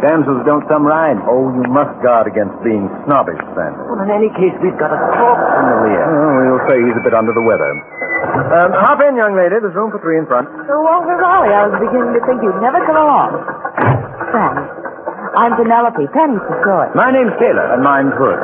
Damsels 0.00 0.40
don't 0.48 0.64
come 0.72 0.88
ride. 0.88 1.20
Oh, 1.28 1.52
you 1.52 1.68
must 1.68 1.92
guard 2.00 2.24
against 2.24 2.56
being 2.64 2.88
snobbish, 3.04 3.36
Sandy. 3.52 3.76
Well, 3.92 4.00
in 4.00 4.08
any 4.08 4.32
case, 4.40 4.56
we've 4.64 4.76
got 4.80 4.88
a 4.88 5.00
corpse 5.12 5.48
in 5.52 5.64
the 5.68 5.78
rear. 5.84 6.00
Oh, 6.00 6.32
we'll 6.56 6.64
say 6.72 6.80
he's 6.80 6.96
a 6.96 7.04
bit 7.04 7.12
under 7.12 7.36
the 7.36 7.44
weather. 7.44 7.68
Um, 8.56 8.72
hop 8.88 9.04
in, 9.04 9.20
young 9.20 9.36
lady. 9.36 9.60
There's 9.60 9.76
room 9.76 9.92
for 9.92 10.00
three 10.00 10.16
in 10.16 10.24
front. 10.24 10.48
Oh, 10.48 10.80
Walter 10.80 11.12
Raleigh, 11.20 11.52
I 11.52 11.68
was 11.68 11.76
beginning 11.76 12.16
to 12.16 12.22
think 12.24 12.40
you'd 12.40 12.56
never 12.64 12.80
come 12.88 12.96
along. 12.96 13.36
Thanks. 14.32 14.64
I'm 15.38 15.54
Penelope. 15.54 16.02
Penny's 16.10 16.42
the 16.42 16.56
story. 16.66 16.88
My 16.98 17.10
name's 17.14 17.34
Taylor. 17.38 17.62
And 17.74 17.82
mine's 17.86 18.14
Hood. 18.18 18.40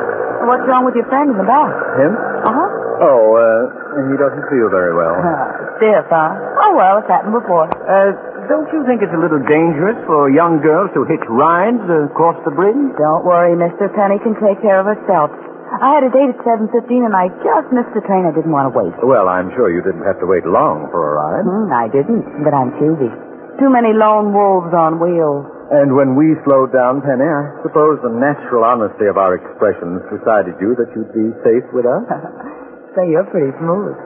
What's 0.46 0.62
wrong 0.70 0.86
with 0.86 0.94
your 0.94 1.08
friend 1.10 1.34
in 1.34 1.38
the 1.38 1.48
back? 1.48 1.72
Him? 1.98 2.12
Uh-huh. 2.46 2.68
Oh, 3.02 3.34
uh, 3.36 4.06
he 4.08 4.14
doesn't 4.16 4.46
feel 4.48 4.70
very 4.70 4.94
well. 4.94 5.12
Uh, 5.18 5.76
stiff, 5.76 6.06
huh? 6.08 6.30
Oh, 6.64 6.72
well, 6.78 7.02
it's 7.02 7.10
happened 7.10 7.34
before. 7.34 7.66
Uh, 7.84 8.14
don't 8.46 8.70
you 8.70 8.86
think 8.86 9.02
it's 9.02 9.12
a 9.12 9.20
little 9.20 9.42
dangerous 9.42 9.98
for 10.06 10.30
young 10.30 10.62
girls 10.62 10.88
to 10.94 11.02
hitch 11.10 11.26
rides 11.28 11.82
across 11.90 12.38
the 12.46 12.54
bridge? 12.54 12.78
Don't 12.96 13.26
worry, 13.26 13.58
mister. 13.58 13.90
Penny 13.92 14.22
can 14.22 14.38
take 14.38 14.62
care 14.62 14.78
of 14.78 14.86
herself. 14.86 15.34
I 15.82 15.98
had 15.98 16.06
a 16.06 16.12
date 16.14 16.30
at 16.30 16.38
7.15 16.46 17.10
and 17.10 17.12
I 17.12 17.26
just 17.42 17.68
missed 17.74 17.90
the 17.92 18.00
train 18.06 18.22
I 18.24 18.30
didn't 18.32 18.54
want 18.54 18.70
to 18.70 18.72
wait. 18.72 18.94
Well, 19.02 19.26
I'm 19.26 19.50
sure 19.58 19.66
you 19.68 19.82
didn't 19.82 20.06
have 20.06 20.22
to 20.22 20.26
wait 20.30 20.46
long 20.46 20.86
for 20.94 21.02
a 21.02 21.10
ride. 21.18 21.42
Hmm, 21.42 21.68
I 21.74 21.90
didn't, 21.90 22.22
but 22.46 22.54
I'm 22.54 22.70
choosy. 22.78 23.10
Too 23.56 23.72
many 23.72 23.96
lone 23.96 24.36
wolves 24.36 24.72
on 24.76 25.00
wheels. 25.00 25.48
And 25.72 25.96
when 25.96 26.14
we 26.14 26.36
slowed 26.46 26.70
down, 26.70 27.02
Penny, 27.02 27.26
I 27.26 27.58
suppose 27.64 27.98
the 28.04 28.12
natural 28.12 28.62
honesty 28.62 29.10
of 29.10 29.18
our 29.18 29.34
expressions 29.34 29.98
decided 30.12 30.54
you 30.62 30.76
that 30.78 30.92
you'd 30.94 31.10
be 31.16 31.32
safe 31.42 31.66
with 31.74 31.88
us? 31.88 32.04
Say, 32.94 33.10
you're 33.10 33.26
pretty 33.32 33.50
smooth. 33.58 33.96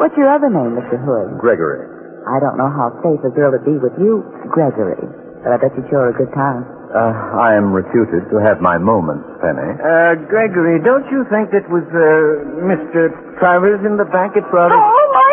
What's 0.00 0.16
your 0.16 0.32
other 0.32 0.48
name, 0.48 0.80
Mr. 0.80 0.96
Hood? 0.96 1.36
Gregory. 1.38 1.84
I 2.24 2.40
don't 2.40 2.56
know 2.56 2.70
how 2.72 2.94
safe 3.04 3.20
a 3.20 3.32
girl 3.34 3.52
would 3.52 3.66
be 3.68 3.76
with 3.76 3.92
you, 4.00 4.24
Gregory. 4.48 4.96
But 5.44 5.52
I 5.52 5.56
bet 5.60 5.72
you'd 5.76 5.88
show 5.92 6.04
a 6.08 6.12
good 6.16 6.32
time. 6.32 6.64
Uh, 6.90 7.14
I 7.38 7.54
am 7.54 7.70
reputed 7.70 8.26
to 8.32 8.36
have 8.50 8.58
my 8.60 8.76
moments, 8.76 9.22
Penny. 9.38 9.70
Uh, 9.78 10.18
Gregory, 10.26 10.82
don't 10.82 11.06
you 11.12 11.22
think 11.30 11.54
it 11.54 11.62
was, 11.70 11.86
uh, 11.94 12.64
Mr. 12.66 13.12
Travers 13.38 13.80
in 13.86 13.94
the 13.96 14.04
back 14.10 14.34
at 14.36 14.42
Providence? 14.50 14.82
Oh, 14.82 15.04
my 15.14 15.22
hat! 15.22 15.29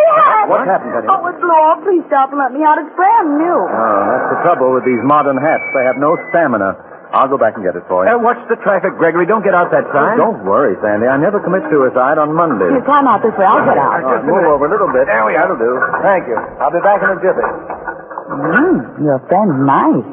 What 0.47 0.63
happened, 0.67 0.91
Penny? 0.95 1.07
Oh, 1.11 1.27
it 1.27 1.37
blew 1.43 1.51
off. 1.51 1.83
Please 1.83 2.03
stop 2.07 2.31
and 2.31 2.39
let 2.39 2.51
me 2.55 2.63
out. 2.63 2.79
It's 2.79 2.91
brand 2.95 3.35
new. 3.39 3.57
Oh, 3.67 3.99
that's 4.07 4.27
the 4.35 4.39
trouble 4.47 4.71
with 4.75 4.83
these 4.87 4.99
modern 5.03 5.35
hats. 5.37 5.63
They 5.75 5.83
have 5.83 5.99
no 5.99 6.15
stamina. 6.31 6.75
I'll 7.15 7.31
go 7.31 7.39
back 7.39 7.55
and 7.55 7.63
get 7.63 7.71
it 7.75 7.87
for 7.87 8.03
you. 8.03 8.11
Uh, 8.11 8.19
watch 8.19 8.35
the 8.51 8.59
traffic, 8.67 8.91
Gregory. 8.99 9.23
Don't 9.23 9.43
get 9.43 9.55
out 9.55 9.71
that 9.71 9.87
Oh, 9.87 10.19
don't 10.19 10.43
worry, 10.43 10.75
Sandy. 10.83 11.07
I 11.07 11.15
never 11.15 11.39
commit 11.39 11.63
suicide 11.71 12.19
on 12.19 12.35
Monday. 12.35 12.67
You 12.67 12.83
climb 12.83 13.07
out 13.07 13.23
this 13.23 13.31
way. 13.39 13.47
I'll 13.47 13.63
get 13.63 13.79
out. 13.79 14.03
Oh, 14.03 14.27
move 14.27 14.43
over 14.43 14.67
a 14.67 14.71
little 14.71 14.91
bit. 14.91 15.07
There 15.07 15.23
we 15.23 15.35
are. 15.39 15.47
That'll 15.47 15.55
do. 15.55 15.71
Thank 16.03 16.27
you. 16.27 16.35
I'll 16.59 16.71
be 16.75 16.83
back 16.83 16.99
in 16.99 17.09
a 17.15 17.17
jiffy. 17.23 17.47
Mm, 18.27 18.75
your 19.07 19.19
friend's 19.31 19.55
nice. 19.63 20.03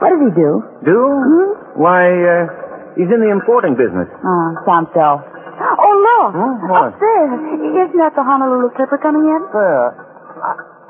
What 0.00 0.08
does 0.08 0.22
he 0.24 0.32
do? 0.40 0.64
Do? 0.88 0.98
Why, 1.76 2.08
uh, 2.08 2.96
he's 2.96 3.12
in 3.12 3.20
the 3.20 3.28
importing 3.28 3.76
business. 3.76 4.08
Oh, 4.24 4.48
sounds 4.64 4.88
so. 4.96 5.20
Oh, 5.58 5.94
look. 5.98 6.30
Huh? 6.38 6.54
What? 6.70 6.94
Isn't 6.94 7.98
that 7.98 8.14
the 8.14 8.22
Honolulu 8.22 8.70
Clipper 8.78 8.98
coming 9.02 9.26
in? 9.26 9.40
Uh, 9.50 9.90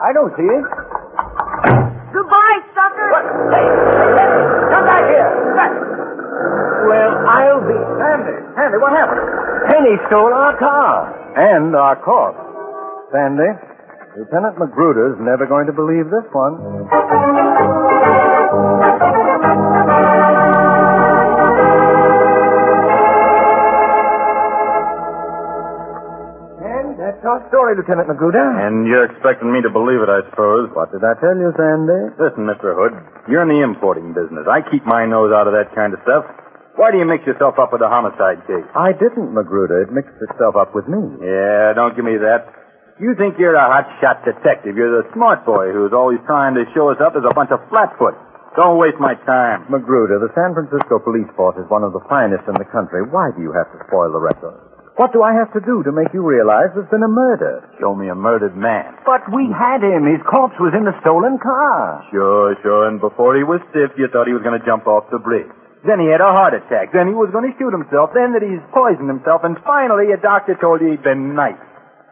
I, 0.04 0.12
don't 0.12 0.32
see 0.36 0.44
it. 0.44 0.64
Goodbye, 2.12 2.58
sucker. 2.76 3.08
Come 4.68 4.84
back 4.84 5.04
here. 5.08 5.30
Back. 5.56 5.72
Well, 6.84 7.12
I'll 7.32 7.64
be... 7.64 7.76
Sandy, 7.96 8.36
Sandy, 8.56 8.78
what 8.78 8.92
happened? 8.92 9.24
Penny 9.72 9.94
stole 10.08 10.32
our 10.32 10.56
car. 10.60 11.16
And 11.36 11.74
our 11.74 11.96
corpse. 12.04 12.40
Sandy, 13.12 13.50
Lieutenant 14.16 14.58
Magruder's 14.58 15.16
never 15.20 15.46
going 15.46 15.66
to 15.66 15.72
believe 15.72 16.10
this 16.12 16.28
one. 16.32 16.56
Our 27.28 27.44
story, 27.52 27.76
Lieutenant 27.76 28.08
Magruder. 28.08 28.40
And 28.40 28.88
you're 28.88 29.04
expecting 29.04 29.52
me 29.52 29.60
to 29.60 29.68
believe 29.68 30.00
it, 30.00 30.08
I 30.08 30.24
suppose. 30.32 30.72
What 30.72 30.88
did 30.88 31.04
I 31.04 31.12
tell 31.20 31.36
you, 31.36 31.52
Sandy? 31.60 32.16
Listen, 32.16 32.48
Mr. 32.48 32.72
Hood, 32.72 32.96
you're 33.28 33.44
in 33.44 33.52
the 33.52 33.60
importing 33.60 34.16
business. 34.16 34.48
I 34.48 34.64
keep 34.64 34.80
my 34.88 35.04
nose 35.04 35.28
out 35.36 35.44
of 35.44 35.52
that 35.52 35.68
kind 35.76 35.92
of 35.92 36.00
stuff. 36.08 36.24
Why 36.80 36.88
do 36.88 36.96
you 36.96 37.04
mix 37.04 37.28
yourself 37.28 37.60
up 37.60 37.68
with 37.68 37.84
a 37.84 37.90
homicide 37.92 38.40
case? 38.48 38.64
I 38.72 38.96
didn't, 38.96 39.36
Magruder. 39.36 39.84
It 39.84 39.92
mixed 39.92 40.16
itself 40.24 40.56
up 40.56 40.72
with 40.72 40.88
me. 40.88 41.04
Yeah, 41.20 41.76
don't 41.76 41.92
give 41.92 42.08
me 42.08 42.16
that. 42.16 42.48
You 42.96 43.12
think 43.20 43.36
you're 43.36 43.60
a 43.60 43.66
hotshot 43.68 44.24
detective. 44.24 44.72
You're 44.72 45.04
the 45.04 45.12
smart 45.12 45.44
boy 45.44 45.68
who's 45.68 45.92
always 45.92 46.24
trying 46.24 46.56
to 46.56 46.64
show 46.72 46.88
us 46.88 46.96
up 47.04 47.12
as 47.12 47.28
a 47.28 47.34
bunch 47.36 47.52
of 47.52 47.60
flatfoot. 47.68 48.16
Don't 48.56 48.80
waste 48.80 48.96
my 48.96 49.20
time. 49.28 49.68
Magruder, 49.68 50.16
the 50.16 50.32
San 50.32 50.56
Francisco 50.56 50.96
police 50.96 51.28
force 51.36 51.60
is 51.60 51.68
one 51.68 51.84
of 51.84 51.92
the 51.92 52.00
finest 52.08 52.48
in 52.48 52.56
the 52.56 52.64
country. 52.72 53.04
Why 53.04 53.36
do 53.36 53.44
you 53.44 53.52
have 53.52 53.68
to 53.76 53.78
spoil 53.84 54.08
the 54.16 54.24
record? 54.24 54.67
What 54.98 55.14
do 55.14 55.22
I 55.22 55.30
have 55.30 55.54
to 55.54 55.62
do 55.62 55.86
to 55.86 55.94
make 55.94 56.10
you 56.10 56.26
realize 56.26 56.74
there's 56.74 56.90
been 56.90 57.06
a 57.06 57.08
murder? 57.08 57.62
Show 57.78 57.94
me 57.94 58.10
a 58.10 58.18
murdered 58.18 58.58
man. 58.58 58.98
But 59.06 59.22
we 59.30 59.46
had 59.46 59.78
him. 59.78 60.02
His 60.10 60.18
corpse 60.26 60.58
was 60.58 60.74
in 60.74 60.82
the 60.82 60.98
stolen 61.06 61.38
car. 61.38 62.02
Sure, 62.10 62.58
sure. 62.66 62.90
And 62.90 62.98
before 62.98 63.38
he 63.38 63.46
was 63.46 63.62
stiff, 63.70 63.94
you 63.94 64.10
thought 64.10 64.26
he 64.26 64.34
was 64.34 64.42
going 64.42 64.58
to 64.58 64.66
jump 64.66 64.90
off 64.90 65.06
the 65.14 65.22
bridge. 65.22 65.46
Then 65.86 66.02
he 66.02 66.10
had 66.10 66.18
a 66.18 66.34
heart 66.34 66.58
attack. 66.58 66.90
Then 66.90 67.06
he 67.06 67.14
was 67.14 67.30
going 67.30 67.46
to 67.46 67.54
shoot 67.54 67.70
himself. 67.70 68.10
Then 68.10 68.34
that 68.34 68.42
he's 68.42 68.58
poisoned 68.74 69.06
himself. 69.06 69.46
And 69.46 69.54
finally, 69.62 70.10
a 70.10 70.18
doctor 70.18 70.58
told 70.58 70.82
you 70.82 70.90
he'd 70.90 71.06
been 71.06 71.38
knifed. 71.38 71.62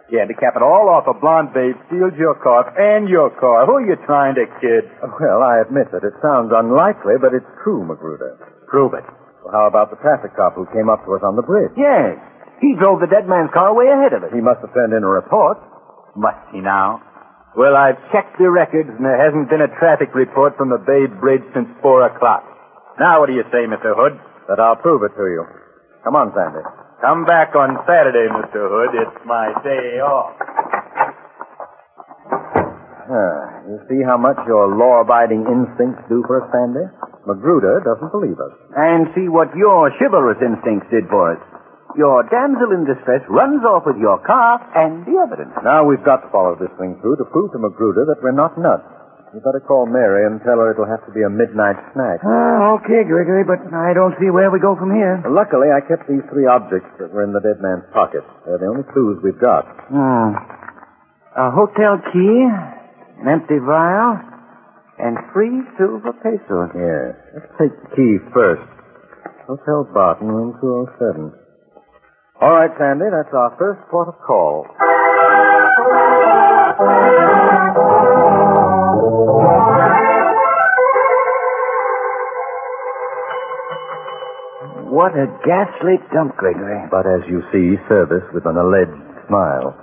Yeah, 0.07 0.23
to 0.23 0.35
cap 0.39 0.55
it 0.55 0.63
all 0.63 0.87
off, 0.87 1.11
a 1.11 1.19
blonde 1.19 1.51
babe 1.51 1.75
steals 1.91 2.15
your 2.15 2.39
car 2.39 2.71
and 2.79 3.11
your 3.11 3.35
car. 3.43 3.67
Who 3.67 3.83
are 3.83 3.87
you 3.91 3.99
trying 4.07 4.39
to 4.39 4.47
kid? 4.63 4.87
Well, 5.03 5.43
I 5.43 5.59
admit 5.59 5.91
that 5.91 6.07
it 6.07 6.15
sounds 6.23 6.55
unlikely, 6.55 7.19
but 7.19 7.35
it's 7.35 7.51
true, 7.67 7.83
Magruder. 7.83 8.39
Prove 8.71 8.95
it. 8.95 9.03
Well, 9.43 9.51
how 9.51 9.67
about 9.67 9.91
the 9.91 9.99
traffic 9.99 10.39
cop 10.39 10.55
who 10.55 10.71
came 10.71 10.87
up 10.87 11.03
to 11.03 11.19
us 11.19 11.27
on 11.27 11.35
the 11.35 11.43
bridge? 11.43 11.75
Yes. 11.75 12.23
He 12.61 12.73
drove 12.81 13.01
the 13.01 13.11
dead 13.11 13.29
man's 13.29 13.53
car 13.53 13.75
way 13.77 13.89
ahead 13.93 14.17
of 14.17 14.25
us. 14.25 14.33
He 14.33 14.41
must 14.41 14.65
have 14.65 14.73
turned 14.73 14.97
in 14.97 15.05
a 15.05 15.09
report. 15.09 15.61
Must 16.17 16.41
he 16.53 16.61
now? 16.61 17.05
Well, 17.57 17.77
I've 17.77 17.97
checked 18.13 18.37
the 18.37 18.53
records, 18.53 18.89
and 18.93 19.05
there 19.05 19.17
hasn't 19.17 19.49
been 19.49 19.65
a 19.65 19.73
traffic 19.81 20.13
report 20.13 20.57
from 20.57 20.69
the 20.69 20.81
Bay 20.81 21.09
Bridge 21.09 21.45
since 21.57 21.69
four 21.81 22.05
o'clock. 22.05 22.45
Now, 23.01 23.21
what 23.21 23.29
do 23.29 23.37
you 23.37 23.45
say, 23.53 23.65
Mr. 23.69 23.97
Hood? 23.97 24.17
That 24.49 24.61
I'll 24.61 24.77
prove 24.77 25.03
it 25.05 25.13
to 25.17 25.25
you. 25.25 25.45
Come 26.05 26.17
on, 26.17 26.33
Sandy. 26.37 26.65
Come 27.01 27.25
back 27.25 27.53
on 27.57 27.77
Saturday, 27.85 28.29
Mr. 28.29 28.69
Hood. 28.69 28.93
It's 28.97 29.21
my 29.25 29.53
day 29.65 30.01
off. 30.01 30.33
Ah, 33.07 33.63
you 33.69 33.79
see 33.89 34.03
how 34.03 34.17
much 34.17 34.37
your 34.47 34.67
law-abiding 34.67 35.45
instincts 35.47 36.03
do 36.09 36.25
for 36.27 36.43
us, 36.43 36.49
Sandy? 36.51 36.89
Magruder 37.27 37.83
doesn't 37.85 38.11
believe 38.13 38.39
us. 38.39 38.55
And 38.77 39.09
see 39.15 39.29
what 39.29 39.55
your 39.57 39.91
chivalrous 39.99 40.39
instincts 40.43 40.87
did 40.91 41.09
for 41.09 41.37
us. 41.37 41.43
Your 41.97 42.29
damsel 42.29 42.77
in 42.77 42.85
distress 42.85 43.25
runs 43.33 43.65
off 43.65 43.89
with 43.89 43.97
your 43.97 44.21
car 44.21 44.61
and 44.77 45.01
the 45.09 45.17
evidence. 45.17 45.57
Now 45.65 45.89
we've 45.89 46.05
got 46.05 46.21
to 46.21 46.29
follow 46.29 46.53
this 46.61 46.73
thing 46.77 47.01
through 47.01 47.17
to 47.17 47.27
prove 47.33 47.53
to 47.57 47.59
Magruder 47.59 48.05
that 48.13 48.21
we're 48.21 48.37
not 48.37 48.53
nuts. 48.61 48.85
You 49.33 49.41
better 49.41 49.65
call 49.65 49.89
Mary 49.89 50.25
and 50.29 50.41
tell 50.45 50.61
her 50.61 50.71
it'll 50.73 50.89
have 50.89 51.05
to 51.09 51.13
be 51.13 51.25
a 51.25 51.33
midnight 51.33 51.77
snack. 51.97 52.21
Ah, 52.25 52.77
okay, 52.81 53.05
Gregory, 53.05 53.45
but 53.45 53.65
I 53.73 53.93
don't 53.97 54.13
see 54.21 54.29
where 54.29 54.53
we 54.53 54.61
go 54.61 54.77
from 54.77 54.93
here. 54.93 55.21
Luckily, 55.25 55.73
I 55.73 55.81
kept 55.85 56.09
these 56.09 56.25
three 56.33 56.45
objects 56.45 56.89
that 57.01 57.13
were 57.13 57.25
in 57.25 57.33
the 57.33 57.41
dead 57.41 57.61
man's 57.65 57.85
pocket. 57.93 58.25
They're 58.45 58.61
the 58.61 58.69
only 58.69 58.85
clues 58.93 59.21
we've 59.25 59.41
got. 59.41 59.65
Hmm. 59.89 60.37
A 61.37 61.49
hotel 61.53 62.01
key, 62.13 62.37
an 63.21 63.29
empty 63.29 63.61
vial, 63.61 64.21
and 65.01 65.17
three 65.33 65.65
silver 65.77 66.13
pesos. 66.25 66.73
Yes. 66.77 67.13
Let's 67.37 67.53
take 67.61 67.75
the 67.77 67.91
key 67.97 68.17
first. 68.33 68.65
Hotel 69.49 69.85
Barton, 69.93 70.29
room 70.29 70.57
207. 70.61 71.46
All 72.41 72.53
right, 72.53 72.71
Sandy, 72.79 73.07
that's 73.11 73.33
our 73.33 73.57
first 73.59 73.81
port 73.91 74.09
of 74.09 74.15
call. 74.21 74.67
What 84.87 85.13
a 85.13 85.27
ghastly 85.45 85.99
dump, 86.15 86.37
Gregory. 86.37 86.89
But 86.91 87.05
as 87.05 87.21
you 87.29 87.43
see, 87.53 87.77
service 87.89 88.25
with 88.33 88.47
an 88.47 88.57
alleged 88.57 88.97
smile. 89.29 89.75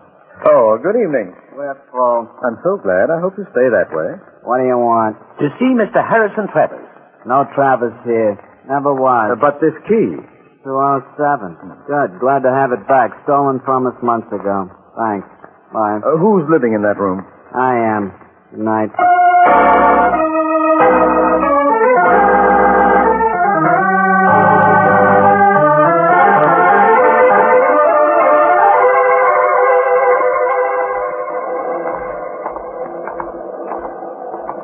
Oh, 0.50 0.80
good 0.82 0.98
evening. 0.98 1.36
Where 1.54 1.78
from? 1.92 2.30
I'm 2.42 2.58
so 2.64 2.78
glad. 2.82 3.12
I 3.14 3.20
hope 3.22 3.38
you 3.38 3.46
stay 3.54 3.68
that 3.70 3.94
way. 3.94 4.18
What 4.44 4.58
do 4.60 4.66
you 4.66 4.80
want? 4.80 5.16
To 5.40 5.48
see 5.60 5.70
Mr. 5.76 6.02
Harrison 6.02 6.48
Travers. 6.52 6.88
No 7.26 7.46
Travers 7.56 7.94
here. 8.04 8.36
Never 8.68 8.94
was. 8.96 9.36
Uh, 9.36 9.40
but 9.40 9.60
this 9.62 9.76
key. 9.88 10.18
207. 10.64 11.60
Good. 11.88 12.20
Glad 12.20 12.44
to 12.48 12.52
have 12.52 12.72
it 12.72 12.88
back. 12.88 13.12
Stolen 13.28 13.60
from 13.66 13.86
us 13.88 13.96
months 14.02 14.28
ago. 14.32 14.72
Thanks. 14.96 15.28
Bye. 15.74 16.00
Uh, 16.00 16.18
who's 16.18 16.48
living 16.50 16.74
in 16.74 16.82
that 16.84 16.98
room? 16.98 17.26
I 17.54 17.76
am. 17.76 18.12
Good 18.52 18.64
night. 18.64 18.92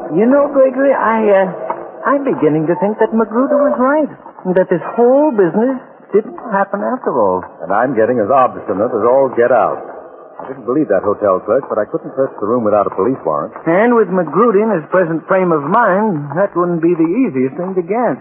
You 0.10 0.26
know, 0.26 0.50
Gregory, 0.50 0.90
I, 0.90 1.22
uh, 1.22 1.48
I'm 2.10 2.26
beginning 2.26 2.66
to 2.66 2.74
think 2.82 2.98
that 2.98 3.14
Magruder 3.14 3.62
was 3.62 3.78
right. 3.78 4.10
and 4.46 4.58
That 4.58 4.66
this 4.74 4.82
whole 4.98 5.30
business 5.30 5.78
didn't 6.14 6.38
happen 6.52 6.82
after 6.82 7.14
all. 7.18 7.44
And 7.62 7.70
I'm 7.74 7.94
getting 7.94 8.18
as 8.20 8.30
obstinate 8.32 8.90
as 8.92 9.04
all 9.06 9.30
get 9.38 9.54
out. 9.54 9.78
I 10.40 10.48
didn't 10.48 10.64
believe 10.64 10.88
that 10.88 11.04
hotel 11.04 11.44
clerk, 11.44 11.68
but 11.68 11.76
I 11.76 11.84
couldn't 11.86 12.16
search 12.16 12.32
the 12.40 12.48
room 12.48 12.64
without 12.64 12.88
a 12.88 12.94
police 12.96 13.20
warrant. 13.28 13.52
And 13.68 13.92
with 13.94 14.08
Magruder 14.08 14.64
in 14.64 14.72
his 14.72 14.88
present 14.88 15.28
frame 15.28 15.52
of 15.52 15.62
mind, 15.68 16.32
that 16.40 16.56
wouldn't 16.56 16.80
be 16.80 16.96
the 16.96 17.10
easiest 17.28 17.60
thing 17.60 17.76
to 17.76 17.84
get. 17.84 18.16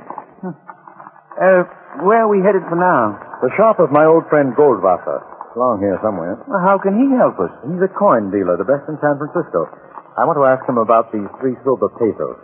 Uh, 1.39 1.63
where 2.03 2.27
are 2.27 2.31
we 2.31 2.43
headed 2.43 2.67
for 2.67 2.75
now? 2.75 3.15
The 3.39 3.55
shop 3.55 3.79
of 3.79 3.95
my 3.95 4.03
old 4.03 4.27
friend 4.27 4.51
Goldwasser. 4.59 5.23
Along 5.55 5.79
here 5.79 5.99
somewhere. 6.03 6.35
Well, 6.51 6.59
how 6.63 6.79
can 6.83 6.99
he 6.99 7.07
help 7.15 7.39
us? 7.39 7.51
He's 7.67 7.83
a 7.83 7.91
coin 7.95 8.35
dealer, 8.35 8.59
the 8.59 8.67
best 8.67 8.91
in 8.91 8.99
San 8.99 9.15
Francisco. 9.19 9.71
I 10.19 10.27
want 10.27 10.35
to 10.43 10.47
ask 10.51 10.67
him 10.67 10.79
about 10.83 11.15
these 11.15 11.31
three 11.39 11.55
silver 11.63 11.87
pesos. 11.95 12.37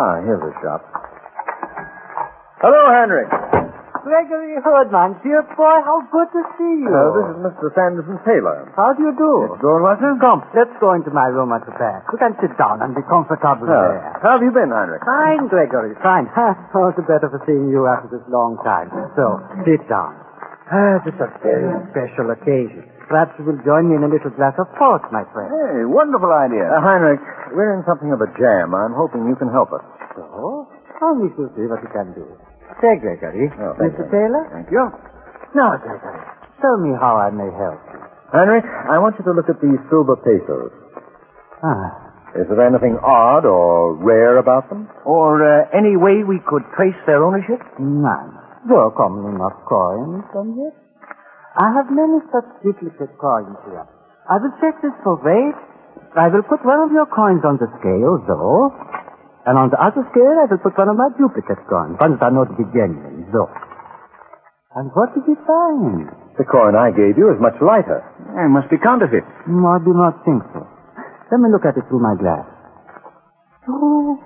Ah, 0.00 0.24
here's 0.24 0.40
the 0.40 0.52
shop. 0.64 0.80
Hello, 2.64 2.88
Henry. 2.96 3.28
Gregory 4.04 4.54
Herdman, 4.62 5.18
dear 5.26 5.42
boy, 5.58 5.76
how 5.84 6.00
good 6.12 6.28
to 6.32 6.42
see 6.56 6.74
you. 6.82 6.90
Uh, 6.90 7.10
this 7.16 7.26
is 7.34 7.36
Mr. 7.44 7.66
Sanderson 7.74 8.18
Taylor. 8.22 8.70
How 8.78 8.94
do 8.94 9.02
you 9.02 9.12
do? 9.16 9.50
It's 9.50 9.58
Goldwasser? 9.62 10.14
Come, 10.22 10.42
let's 10.54 10.72
go 10.80 10.94
into 10.94 11.10
my 11.10 11.26
room 11.28 11.50
at 11.52 11.66
the 11.66 11.74
back. 11.76 12.06
We 12.12 12.18
can 12.18 12.32
sit 12.38 12.54
down 12.56 12.80
and 12.82 12.94
be 12.94 13.02
comfortable 13.10 13.66
Oh, 13.66 13.70
there. 13.70 14.00
how 14.22 14.38
have 14.38 14.42
you 14.46 14.54
been, 14.54 14.70
Heinrich? 14.70 15.02
Fine, 15.02 15.48
Gregory, 15.50 15.94
fine. 16.02 16.30
All 16.78 16.92
the 16.94 17.02
better 17.04 17.28
for 17.28 17.42
seeing 17.44 17.68
you 17.68 17.86
after 17.90 18.08
this 18.12 18.24
long 18.30 18.56
time. 18.62 18.88
So, 19.18 19.42
sit 19.66 19.82
down. 19.90 20.14
Ah, 20.70 21.00
this 21.02 21.16
is 21.16 21.20
a 21.24 21.30
very 21.40 21.68
special 21.90 22.28
occasion. 22.30 22.84
Perhaps 23.08 23.32
you 23.40 23.48
will 23.48 23.56
join 23.64 23.88
me 23.88 23.96
in 23.96 24.04
a 24.04 24.10
little 24.12 24.28
glass 24.36 24.52
of 24.60 24.68
port, 24.76 25.00
my 25.10 25.24
friend. 25.32 25.48
Hey, 25.48 25.84
wonderful 25.88 26.28
idea. 26.28 26.68
Uh, 26.68 26.84
Heinrich, 26.84 27.24
we're 27.56 27.72
in 27.72 27.80
something 27.88 28.12
of 28.12 28.20
a 28.20 28.28
jam. 28.36 28.76
I'm 28.76 28.92
hoping 28.92 29.24
you 29.26 29.36
can 29.40 29.48
help 29.48 29.72
us. 29.72 29.80
So, 30.12 30.68
now 31.00 31.16
we 31.16 31.32
shall 31.34 31.48
see 31.56 31.64
what 31.64 31.80
we 31.80 31.88
can 31.88 32.12
do. 32.12 32.28
Say, 32.80 32.94
Gregory. 33.02 33.50
Oh, 33.58 33.74
thank 33.78 33.94
Mr. 33.98 34.06
you. 34.06 34.12
Taylor? 34.14 34.42
Thank 34.54 34.70
you. 34.70 34.84
Now, 35.54 35.74
Gregory, 35.82 36.20
tell 36.62 36.78
me 36.78 36.94
how 36.94 37.18
I 37.18 37.30
may 37.34 37.50
help 37.58 37.80
you. 37.90 38.00
Heinrich, 38.30 38.64
I 38.68 38.98
want 39.02 39.16
you 39.18 39.24
to 39.24 39.32
look 39.32 39.48
at 39.48 39.58
these 39.60 39.80
silver 39.90 40.14
pesos. 40.20 40.70
Ah, 41.64 42.38
Is 42.38 42.46
there 42.46 42.60
anything 42.62 42.94
odd 43.02 43.42
or 43.48 43.96
rare 43.98 44.36
about 44.38 44.68
them? 44.68 44.86
Or 45.08 45.40
uh, 45.42 45.66
any 45.74 45.96
way 45.96 46.22
we 46.22 46.38
could 46.46 46.62
trace 46.76 46.98
their 47.06 47.24
ownership? 47.24 47.58
none. 47.80 48.36
Though 48.68 48.92
commonly 48.94 49.32
not 49.38 49.64
coins, 49.64 50.26
and 50.34 50.54
yet. 50.60 50.74
I 51.62 51.72
have 51.72 51.88
many 51.90 52.20
such 52.30 52.44
duplicate 52.62 53.16
coins 53.16 53.56
here. 53.64 53.86
I 54.28 54.36
will 54.38 54.52
check 54.60 54.76
this 54.82 54.92
for 55.02 55.16
weight. 55.24 55.56
I 56.14 56.28
will 56.28 56.42
put 56.44 56.60
one 56.66 56.78
of 56.84 56.92
your 56.92 57.06
coins 57.06 57.40
on 57.48 57.56
the 57.56 57.70
scale, 57.80 58.18
though. 58.28 58.70
And 59.48 59.56
on 59.56 59.72
the 59.72 59.80
other 59.80 60.04
scale, 60.12 60.36
I 60.36 60.44
will 60.44 60.60
put 60.60 60.76
one 60.76 60.92
of 60.92 61.00
my 61.00 61.08
duplicate 61.16 61.56
coins. 61.72 61.96
Ones 61.96 62.20
that 62.20 62.28
are 62.28 62.36
not 62.36 62.52
to 62.52 62.56
be 62.60 62.68
genuine, 62.68 63.24
though. 63.32 63.48
And 64.76 64.92
what 64.92 65.16
did 65.16 65.24
you 65.24 65.40
find? 65.48 66.04
The 66.36 66.44
coin 66.44 66.76
I 66.76 66.92
gave 66.92 67.16
you 67.16 67.32
is 67.32 67.40
much 67.40 67.56
lighter. 67.64 68.04
It 68.36 68.52
must 68.52 68.68
be 68.68 68.76
counterfeit. 68.76 69.24
No, 69.48 69.72
I 69.72 69.80
do 69.80 69.96
not 69.96 70.20
think 70.28 70.44
so. 70.52 70.68
Let 71.32 71.40
me 71.40 71.48
look 71.48 71.64
at 71.64 71.80
it 71.80 71.88
through 71.88 72.04
my 72.04 72.12
glass. 72.20 72.44
Oh, 73.72 74.20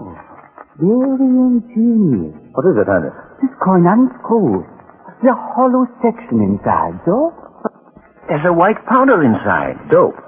very 0.83 1.31
ingenious. 1.31 2.35
What 2.59 2.67
is 2.67 2.75
it, 2.75 2.91
Ernest? 2.91 3.15
This 3.41 3.55
coin 3.63 3.87
unscrews. 3.87 4.67
The 5.23 5.35
hollow 5.55 5.87
section 6.03 6.43
inside, 6.43 6.99
though. 7.07 7.31
There's 8.27 8.43
a 8.47 8.53
white 8.53 8.79
powder 8.91 9.23
inside. 9.23 9.79
Dope. 9.91 10.19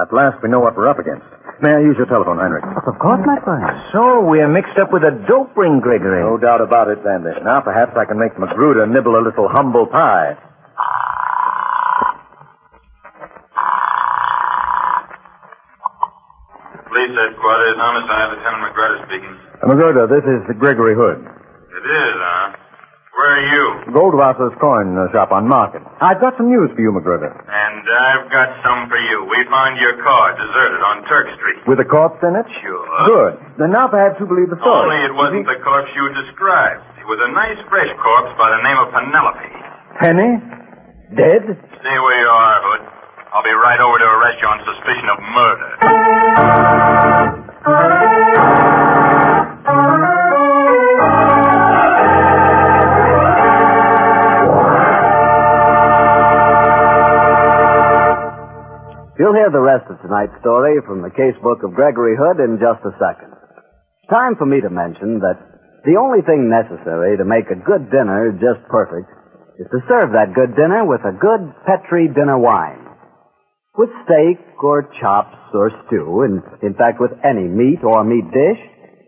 At 0.00 0.12
last 0.12 0.42
we 0.44 0.52
know 0.52 0.60
what 0.60 0.76
we're 0.76 0.88
up 0.88 1.00
against. 1.00 1.24
May 1.64 1.72
I 1.72 1.80
use 1.80 1.96
your 1.96 2.04
telephone, 2.12 2.36
Heinrich? 2.36 2.60
Of 2.84 3.00
course, 3.00 3.24
my 3.24 3.40
friend. 3.40 3.64
So 3.88 4.20
we're 4.20 4.52
mixed 4.52 4.76
up 4.76 4.92
with 4.92 5.00
a 5.00 5.16
dope 5.24 5.56
ring, 5.56 5.80
Gregory. 5.80 6.20
No 6.20 6.36
doubt 6.36 6.60
about 6.60 6.92
it, 6.92 7.00
Sandy. 7.00 7.32
Now 7.40 7.64
perhaps 7.64 7.96
I 7.96 8.04
can 8.04 8.20
make 8.20 8.36
Magruder 8.36 8.84
nibble 8.84 9.16
a 9.16 9.24
little 9.24 9.48
humble 9.48 9.86
pie. 9.88 10.36
Police 16.84 17.14
headquarters, 17.16 17.76
homicide, 17.80 18.28
Lieutenant 18.36 18.62
Magruder 18.68 18.98
speaking. 19.08 19.32
Uh, 19.32 19.66
Magruder, 19.72 20.04
this 20.06 20.24
is 20.28 20.40
Gregory 20.60 20.94
Hood. 20.94 21.24
It 21.24 21.84
is, 21.88 22.14
huh? 22.20 22.63
Where 23.14 23.30
are 23.38 23.46
you? 23.46 23.64
Goldwasser's 23.94 24.58
coin 24.58 24.98
shop 25.14 25.30
on 25.30 25.46
Market. 25.46 25.86
I've 26.02 26.18
got 26.18 26.34
some 26.34 26.50
news 26.50 26.74
for 26.74 26.82
you, 26.82 26.90
Magruder. 26.90 27.30
And 27.30 27.82
I've 27.86 28.26
got 28.26 28.58
some 28.66 28.90
for 28.90 28.98
you. 28.98 29.22
We 29.30 29.38
found 29.46 29.78
your 29.78 29.94
car 30.02 30.34
deserted 30.34 30.82
on 30.82 31.06
Turk 31.06 31.30
Street. 31.38 31.62
With 31.70 31.78
a 31.78 31.86
corpse 31.86 32.18
in 32.26 32.34
it? 32.34 32.46
Sure. 32.58 32.82
Good. 33.06 33.38
Then 33.62 33.70
now 33.70 33.86
perhaps 33.86 34.18
you 34.18 34.26
believe 34.26 34.50
the 34.50 34.58
story. 34.58 34.90
Only 34.90 34.98
it 35.06 35.14
wasn't 35.14 35.46
the 35.46 35.62
corpse 35.62 35.94
you 35.94 36.10
described. 36.26 36.82
It 36.98 37.06
was 37.06 37.22
a 37.22 37.30
nice, 37.30 37.60
fresh 37.70 37.90
corpse 38.02 38.34
by 38.34 38.50
the 38.50 38.60
name 38.66 38.78
of 38.82 38.90
Penelope. 38.90 39.50
Penny? 40.02 40.30
Dead? 41.14 41.44
Stay 41.54 41.96
where 42.02 42.18
you 42.18 42.26
are, 42.34 42.56
Hood. 42.66 42.82
I'll 43.30 43.46
be 43.46 43.54
right 43.54 43.78
over 43.78 43.98
to 43.98 44.08
arrest 44.10 44.42
you 44.42 44.48
on 44.50 44.58
suspicion 44.66 45.06
of 45.06 45.18
murder. 45.22 45.70
You'll 59.14 59.38
hear 59.38 59.50
the 59.50 59.62
rest 59.62 59.86
of 59.86 60.02
tonight's 60.02 60.34
story 60.42 60.82
from 60.82 60.98
the 60.98 61.14
casebook 61.14 61.62
of 61.62 61.78
Gregory 61.78 62.18
Hood 62.18 62.42
in 62.42 62.58
just 62.58 62.82
a 62.82 62.98
second. 62.98 63.30
Time 64.10 64.34
for 64.34 64.44
me 64.44 64.58
to 64.58 64.74
mention 64.74 65.22
that 65.22 65.38
the 65.86 65.94
only 65.94 66.18
thing 66.26 66.50
necessary 66.50 67.14
to 67.16 67.24
make 67.24 67.46
a 67.46 67.62
good 67.62 67.94
dinner 67.94 68.34
just 68.34 68.66
perfect 68.66 69.06
is 69.62 69.70
to 69.70 69.86
serve 69.86 70.10
that 70.18 70.34
good 70.34 70.58
dinner 70.58 70.82
with 70.82 71.06
a 71.06 71.14
good 71.14 71.46
Petri 71.62 72.10
dinner 72.10 72.34
wine. 72.42 72.82
With 73.78 73.94
steak 74.02 74.42
or 74.58 74.90
chops 74.98 75.38
or 75.54 75.70
stew, 75.86 76.26
and 76.26 76.42
in 76.66 76.74
fact 76.74 76.98
with 76.98 77.14
any 77.22 77.46
meat 77.46 77.86
or 77.86 78.02
meat 78.02 78.26
dish, 78.34 78.58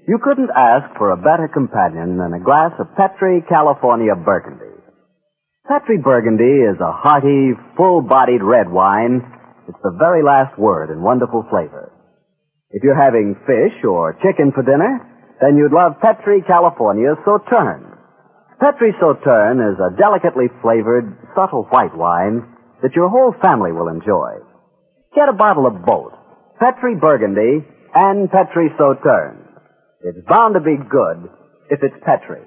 you 0.06 0.22
couldn't 0.22 0.54
ask 0.54 0.86
for 0.98 1.10
a 1.10 1.18
better 1.18 1.50
companion 1.50 2.14
than 2.18 2.30
a 2.30 2.44
glass 2.44 2.70
of 2.78 2.94
Petri 2.94 3.42
California 3.48 4.14
Burgundy. 4.14 4.70
Petri 5.66 5.98
Burgundy 5.98 6.62
is 6.62 6.78
a 6.78 6.94
hearty, 6.94 7.58
full-bodied 7.76 8.42
red 8.42 8.70
wine. 8.70 9.26
It's 9.68 9.82
the 9.82 9.96
very 9.98 10.22
last 10.22 10.58
word 10.58 10.90
in 10.90 11.02
wonderful 11.02 11.44
flavor. 11.50 11.92
If 12.70 12.82
you're 12.82 12.98
having 12.98 13.34
fish 13.46 13.84
or 13.84 14.18
chicken 14.22 14.52
for 14.54 14.62
dinner, 14.62 15.02
then 15.40 15.56
you'd 15.56 15.72
love 15.72 16.00
Petri 16.02 16.42
California 16.46 17.14
Sauterne. 17.24 17.96
Petri 18.60 18.92
Sauterne 19.00 19.60
is 19.72 19.78
a 19.78 19.94
delicately 19.96 20.46
flavored, 20.62 21.12
subtle 21.34 21.68
white 21.70 21.96
wine 21.96 22.42
that 22.82 22.94
your 22.94 23.08
whole 23.08 23.34
family 23.42 23.72
will 23.72 23.88
enjoy. 23.88 24.40
Get 25.14 25.28
a 25.28 25.36
bottle 25.36 25.66
of 25.66 25.84
both, 25.84 26.12
Petri 26.58 26.94
Burgundy 26.94 27.64
and 27.94 28.30
Petri 28.30 28.68
Sauterne. 28.78 29.44
It's 30.02 30.26
bound 30.28 30.54
to 30.54 30.60
be 30.60 30.76
good 30.76 31.28
if 31.70 31.82
it's 31.82 31.96
Petri. 32.04 32.42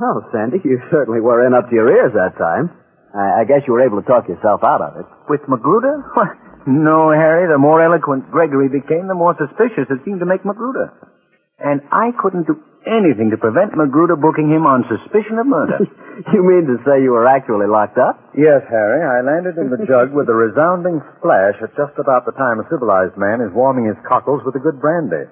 Oh, 0.00 0.22
Sandy, 0.32 0.58
you 0.64 0.80
certainly 0.90 1.20
were 1.20 1.46
in 1.46 1.54
up 1.54 1.68
to 1.68 1.74
your 1.74 1.90
ears 1.90 2.12
that 2.14 2.38
time. 2.38 2.70
I, 3.14 3.42
I 3.42 3.44
guess 3.44 3.64
you 3.66 3.72
were 3.72 3.84
able 3.84 4.00
to 4.00 4.06
talk 4.06 4.28
yourself 4.28 4.60
out 4.66 4.82
of 4.82 4.96
it. 5.00 5.06
With 5.28 5.42
Magruder? 5.48 6.04
What? 6.14 6.34
No, 6.66 7.08
Harry. 7.10 7.48
The 7.48 7.56
more 7.56 7.80
eloquent 7.80 8.30
Gregory 8.30 8.68
became, 8.68 9.08
the 9.08 9.16
more 9.16 9.32
suspicious 9.38 9.88
it 9.88 10.04
seemed 10.04 10.20
to 10.20 10.28
make 10.28 10.44
Magruder. 10.44 10.92
And 11.58 11.80
I 11.90 12.12
couldn't 12.20 12.46
do 12.46 12.60
anything 12.86 13.30
to 13.30 13.38
prevent 13.40 13.74
Magruder 13.74 14.16
booking 14.16 14.52
him 14.52 14.68
on 14.68 14.86
suspicion 14.86 15.40
of 15.40 15.46
murder. 15.48 15.82
you 16.34 16.44
mean 16.44 16.68
to 16.68 16.76
say 16.84 17.02
you 17.02 17.16
were 17.16 17.26
actually 17.26 17.66
locked 17.66 17.98
up? 17.98 18.20
Yes, 18.36 18.62
Harry. 18.68 19.02
I 19.02 19.24
landed 19.24 19.58
in 19.58 19.72
the 19.72 19.82
jug 19.88 20.14
with 20.14 20.28
a 20.28 20.36
resounding 20.36 21.00
splash 21.18 21.58
at 21.64 21.74
just 21.74 21.96
about 21.98 22.24
the 22.28 22.36
time 22.36 22.60
a 22.60 22.68
civilized 22.70 23.16
man 23.16 23.42
is 23.42 23.52
warming 23.56 23.88
his 23.88 23.98
cockles 24.06 24.44
with 24.44 24.54
a 24.54 24.62
good 24.62 24.78
brandy. 24.80 25.26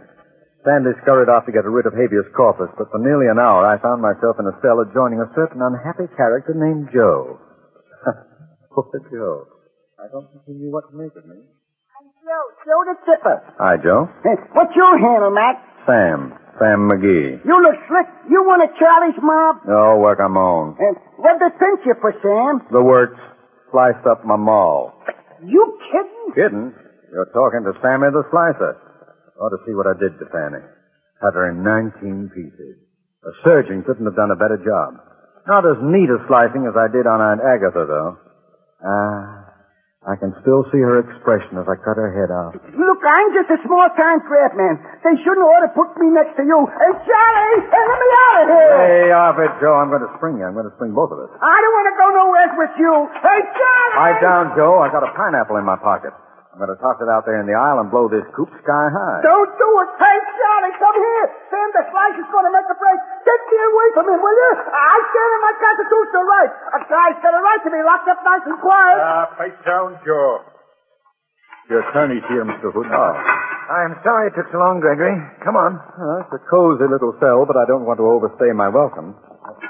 Sandy 0.66 0.98
scurried 1.06 1.30
off 1.30 1.46
to 1.46 1.54
get 1.54 1.62
rid 1.62 1.86
of 1.86 1.94
habeas 1.94 2.26
corpus, 2.34 2.72
but 2.74 2.90
for 2.90 2.98
nearly 2.98 3.30
an 3.30 3.38
hour 3.38 3.62
I 3.62 3.78
found 3.78 4.02
myself 4.02 4.34
in 4.42 4.50
a 4.50 4.58
cell 4.58 4.82
adjoining 4.82 5.22
a 5.22 5.30
certain 5.38 5.62
unhappy 5.62 6.10
character 6.18 6.58
named 6.58 6.90
Joe. 6.90 7.38
Poor 8.76 8.92
Joe. 9.08 9.48
I 9.96 10.12
don't 10.12 10.28
think 10.28 10.44
he 10.44 10.52
knew 10.52 10.68
what 10.68 10.84
to 10.92 10.94
make 11.00 11.16
of 11.16 11.24
me. 11.24 11.40
Joe, 11.40 12.44
Joe 12.68 12.82
the 12.92 12.96
Tipper. 13.08 13.36
Hi, 13.56 13.80
Joe. 13.80 14.04
Hey, 14.20 14.36
what's 14.52 14.76
your 14.76 15.00
handle, 15.00 15.32
Mac? 15.32 15.56
Sam. 15.88 16.36
Sam 16.60 16.84
McGee. 16.92 17.40
You 17.40 17.56
look 17.56 17.78
slick. 17.88 18.04
You 18.28 18.44
one 18.44 18.60
of 18.60 18.68
Charlie's 18.76 19.16
mob? 19.22 19.64
Oh, 19.64 19.96
work 19.96 20.20
on 20.20 20.36
my 20.36 20.44
own. 20.44 20.76
And 20.76 20.96
what'd 21.16 21.40
they 21.40 21.52
pinch 21.56 21.80
you 21.88 21.96
for, 22.04 22.12
Sam? 22.20 22.68
The 22.68 22.82
works 22.84 23.16
sliced 23.72 24.04
up 24.04 24.26
my 24.28 24.36
maul. 24.36 24.92
You 25.40 25.78
kidding? 25.88 26.26
Kidding? 26.36 26.68
You're 27.12 27.32
talking 27.32 27.64
to 27.64 27.72
Sammy 27.80 28.12
the 28.12 28.28
Slicer. 28.28 28.76
Ought 29.40 29.56
to 29.56 29.60
see 29.64 29.72
what 29.72 29.86
I 29.88 29.96
did 29.96 30.18
to 30.20 30.26
Fanny. 30.28 30.60
Cut 31.24 31.32
her 31.32 31.48
in 31.48 31.64
19 31.64 32.28
pieces. 32.34 32.76
A 33.24 33.32
surgeon 33.44 33.84
couldn't 33.86 34.04
have 34.04 34.16
done 34.16 34.32
a 34.32 34.36
better 34.36 34.60
job. 34.60 35.00
Not 35.48 35.64
as 35.64 35.80
neat 35.80 36.10
a 36.12 36.20
slicing 36.28 36.66
as 36.68 36.76
I 36.76 36.92
did 36.92 37.06
on 37.06 37.20
Aunt 37.24 37.40
Agatha, 37.40 37.86
though. 37.86 38.18
Ah, 38.84 39.46
I 40.06 40.14
can 40.20 40.30
still 40.44 40.62
see 40.70 40.78
her 40.78 41.02
expression 41.02 41.58
as 41.58 41.66
I 41.66 41.74
cut 41.82 41.98
her 41.98 42.12
head 42.14 42.30
off. 42.30 42.54
Look, 42.54 43.00
I'm 43.02 43.28
just 43.34 43.50
a 43.50 43.58
small-time 43.66 44.22
crab 44.28 44.54
man. 44.54 44.78
They 45.02 45.16
shouldn't 45.24 45.42
ought 45.42 45.66
to 45.66 45.72
put 45.74 45.96
me 45.98 46.14
next 46.14 46.38
to 46.38 46.44
you. 46.46 46.58
Hey, 46.70 46.92
Charlie, 47.02 47.60
hey, 47.66 47.84
let 47.90 47.98
me 47.98 48.08
out 48.14 48.36
of 48.38 48.46
here. 48.46 48.76
Hey, 48.86 49.06
off 49.10 49.36
it, 49.42 49.52
Joe. 49.58 49.74
I'm 49.74 49.90
going 49.90 50.04
to 50.06 50.12
spring 50.20 50.38
you. 50.38 50.46
I'm 50.46 50.54
going 50.54 50.68
to 50.68 50.76
spring 50.78 50.94
both 50.94 51.10
of 51.10 51.18
us. 51.18 51.32
I 51.42 51.56
don't 51.58 51.74
want 51.74 51.88
to 51.90 51.96
go 51.98 52.06
nowhere 52.14 52.48
with 52.54 52.74
you. 52.78 52.92
Hey, 53.18 53.40
Charlie! 53.50 53.96
Pipe 53.98 54.20
down, 54.22 54.44
Joe. 54.54 54.78
I 54.78 54.92
got 54.94 55.02
a 55.02 55.10
pineapple 55.16 55.56
in 55.58 55.66
my 55.66 55.80
pocket. 55.80 56.14
I'm 56.56 56.64
going 56.64 56.72
to 56.72 56.80
toss 56.80 56.96
it 57.04 57.08
out 57.12 57.28
there 57.28 57.36
in 57.36 57.44
the 57.44 57.52
aisle 57.52 57.84
and 57.84 57.92
blow 57.92 58.08
this 58.08 58.24
coop 58.32 58.48
sky 58.64 58.88
high. 58.88 59.20
Don't 59.20 59.52
do 59.60 59.68
it. 59.76 59.88
Hey, 60.00 60.16
Charlie, 60.40 60.72
come 60.80 60.96
here. 60.96 61.24
Sam, 61.52 61.68
the 61.76 61.84
slice 61.92 62.16
is 62.16 62.24
going 62.32 62.48
to 62.48 62.54
make 62.56 62.64
a 62.64 62.76
break. 62.80 62.96
Get 63.28 63.40
me 63.52 63.60
away 63.60 63.88
from 63.92 64.08
him, 64.08 64.24
will 64.24 64.32
you? 64.40 64.52
I 64.64 64.96
stand 65.04 65.30
in 65.36 65.40
my 65.44 65.54
constitutional 65.60 66.24
right. 66.24 66.48
A 66.48 66.80
guy's 66.88 67.18
got 67.20 67.36
a 67.36 67.42
right 67.44 67.60
to 67.60 67.68
be 67.68 67.80
locked 67.84 68.08
up 68.08 68.24
nice 68.24 68.40
and 68.48 68.56
quiet. 68.64 68.96
Ah, 69.04 69.28
pipe 69.36 69.52
down, 69.68 70.00
Joe. 70.00 70.48
Your 71.68 71.84
attorney's 71.92 72.24
here, 72.32 72.48
Mr. 72.48 72.72
Hood. 72.72 72.88
Oh. 72.88 73.12
I'm 73.68 74.00
sorry 74.00 74.32
it 74.32 74.34
took 74.40 74.48
so 74.48 74.56
long, 74.56 74.80
Gregory. 74.80 75.12
Come 75.44 75.60
on. 75.60 75.76
Well, 75.76 76.24
it's 76.24 76.32
a 76.32 76.42
cozy 76.48 76.88
little 76.88 77.12
cell, 77.20 77.44
but 77.44 77.60
I 77.60 77.68
don't 77.68 77.84
want 77.84 78.00
to 78.00 78.08
overstay 78.08 78.56
my 78.56 78.72
welcome. 78.72 79.12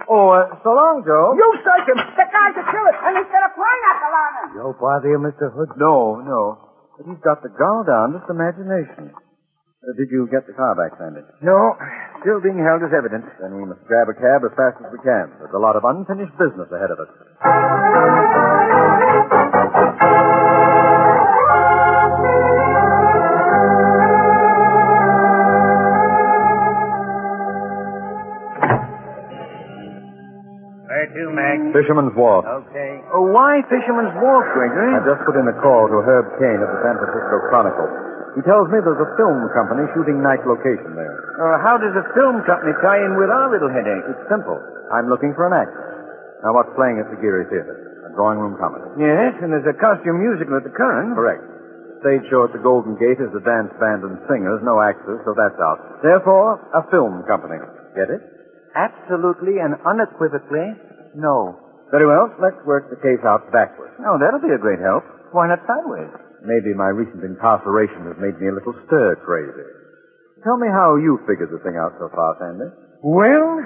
Oh, 0.06 0.30
uh, 0.30 0.54
so 0.62 0.70
long, 0.70 1.02
Joe. 1.02 1.34
You 1.34 1.50
search 1.66 1.90
him. 1.90 1.98
The 1.98 2.26
guy's 2.30 2.54
a 2.54 2.62
killer, 2.62 2.94
and 2.94 3.12
he's 3.18 3.30
got 3.34 3.42
a 3.42 3.50
pineapple 3.58 4.14
on 4.14 4.30
him. 4.38 4.46
Don't 4.54 4.78
bother 4.78 5.10
you, 5.10 5.18
Mr. 5.18 5.50
Hood. 5.50 5.74
No, 5.82 6.22
no. 6.22 6.65
But 6.96 7.04
he's 7.06 7.20
got 7.20 7.44
the 7.44 7.52
gull 7.52 7.84
down, 7.84 8.16
just 8.16 8.28
imagination. 8.32 9.12
Uh, 9.12 9.92
did 10.00 10.08
you 10.10 10.26
get 10.32 10.48
the 10.48 10.56
car 10.56 10.74
back, 10.74 10.96
Sandy? 10.98 11.20
No, 11.44 11.76
still 12.24 12.40
being 12.40 12.58
held 12.58 12.82
as 12.82 12.90
evidence. 12.96 13.28
Then 13.38 13.54
we 13.54 13.68
must 13.68 13.84
grab 13.86 14.08
a 14.08 14.16
cab 14.16 14.42
as 14.42 14.50
fast 14.56 14.80
as 14.82 14.88
we 14.90 14.98
can. 15.04 15.30
There's 15.38 15.54
a 15.54 15.60
lot 15.62 15.76
of 15.76 15.84
unfinished 15.84 16.34
business 16.40 16.66
ahead 16.72 16.90
of 16.90 16.98
us. 16.98 17.12
Fisherman's 31.76 32.16
Wharf. 32.16 32.48
Okay. 32.48 33.04
Oh, 33.12 33.28
why 33.36 33.60
Fisherman's 33.68 34.16
Wharf, 34.16 34.48
Gregory? 34.56 34.96
I 34.96 35.04
just 35.04 35.20
put 35.28 35.36
in 35.36 35.44
a 35.44 35.56
call 35.60 35.92
to 35.92 36.00
Herb 36.00 36.24
Caen 36.40 36.56
of 36.64 36.68
the 36.72 36.80
San 36.80 36.96
Francisco 36.96 37.36
Chronicle. 37.52 37.88
He 38.32 38.42
tells 38.48 38.68
me 38.72 38.80
there's 38.80 39.00
a 39.00 39.12
film 39.20 39.44
company 39.52 39.84
shooting 39.92 40.24
night 40.24 40.40
location 40.48 40.96
there. 40.96 41.12
Uh, 41.36 41.60
how 41.60 41.76
does 41.76 41.92
a 41.96 42.04
film 42.16 42.40
company 42.48 42.72
tie 42.80 43.00
in 43.00 43.20
with 43.20 43.28
our 43.28 43.52
little 43.52 43.68
headache? 43.68 44.04
It's 44.08 44.24
simple. 44.32 44.56
I'm 44.92 45.08
looking 45.12 45.36
for 45.36 45.48
an 45.48 45.56
actor. 45.56 45.84
Now, 46.44 46.56
what's 46.56 46.72
playing 46.76 46.96
at 47.00 47.08
the 47.12 47.16
Geary 47.20 47.48
Theater? 47.52 48.08
A 48.08 48.10
drawing 48.16 48.40
room 48.40 48.56
comedy. 48.60 48.84
Yes, 49.00 49.36
and 49.44 49.52
there's 49.52 49.68
a 49.68 49.76
costume 49.76 50.20
musical 50.20 50.56
at 50.56 50.64
the 50.64 50.72
Curran. 50.72 51.12
Correct. 51.16 51.44
Stage 52.04 52.24
show 52.28 52.44
at 52.44 52.52
the 52.52 52.60
Golden 52.60 52.96
Gate 53.00 53.20
is 53.20 53.32
a 53.32 53.40
dance 53.40 53.72
band 53.80 54.04
and 54.04 54.20
singers, 54.28 54.60
no 54.64 54.80
actors, 54.84 55.20
so 55.24 55.32
that's 55.32 55.56
out. 55.60 55.80
Therefore, 56.04 56.60
a 56.76 56.84
film 56.92 57.24
company. 57.24 57.56
Get 57.96 58.12
it? 58.12 58.20
Absolutely 58.76 59.64
and 59.64 59.80
unequivocally, 59.88 60.76
no. 61.16 61.65
Very 61.90 62.06
well. 62.06 62.34
Let's 62.42 62.58
work 62.66 62.90
the 62.90 62.98
case 62.98 63.22
out 63.22 63.46
backwards. 63.54 63.94
Oh, 64.02 64.18
that'll 64.18 64.42
be 64.42 64.54
a 64.54 64.58
great 64.58 64.82
help. 64.82 65.06
Why 65.30 65.46
not 65.46 65.62
sideways? 65.66 66.10
Maybe 66.42 66.74
my 66.74 66.90
recent 66.90 67.22
incarceration 67.22 68.06
has 68.10 68.18
made 68.18 68.38
me 68.38 68.50
a 68.50 68.54
little 68.54 68.74
stir 68.86 69.16
crazy. 69.22 69.66
Tell 70.42 70.58
me 70.58 70.68
how 70.70 70.94
you 70.98 71.18
figured 71.26 71.50
the 71.50 71.62
thing 71.62 71.78
out 71.78 71.94
so 71.98 72.10
far, 72.14 72.38
Sandy. 72.38 72.70
Well, 73.02 73.58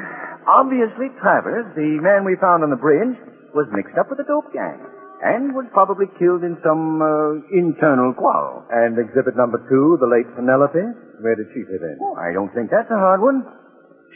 obviously 0.49 1.13
Travers, 1.21 1.69
the 1.77 2.01
man 2.01 2.25
we 2.25 2.37
found 2.41 2.65
on 2.65 2.71
the 2.71 2.81
bridge, 2.81 3.17
was 3.53 3.69
mixed 3.73 3.97
up 3.99 4.09
with 4.09 4.19
the 4.21 4.29
dope 4.29 4.53
gang 4.53 4.81
and 5.21 5.53
was 5.53 5.69
probably 5.77 6.09
killed 6.17 6.41
in 6.41 6.57
some 6.65 7.03
uh, 7.05 7.37
internal 7.53 8.17
quarrel. 8.17 8.65
And 8.73 8.97
exhibit 8.97 9.37
number 9.37 9.61
two, 9.69 10.01
the 10.01 10.09
late 10.09 10.29
Penelope, 10.33 10.81
where 11.21 11.37
did 11.37 11.53
she 11.53 11.69
fit 11.69 11.85
in? 11.85 11.97
Oh, 12.01 12.17
I 12.17 12.33
don't 12.33 12.49
think 12.57 12.73
that's 12.73 12.89
a 12.89 12.97
hard 12.97 13.21
one. 13.21 13.45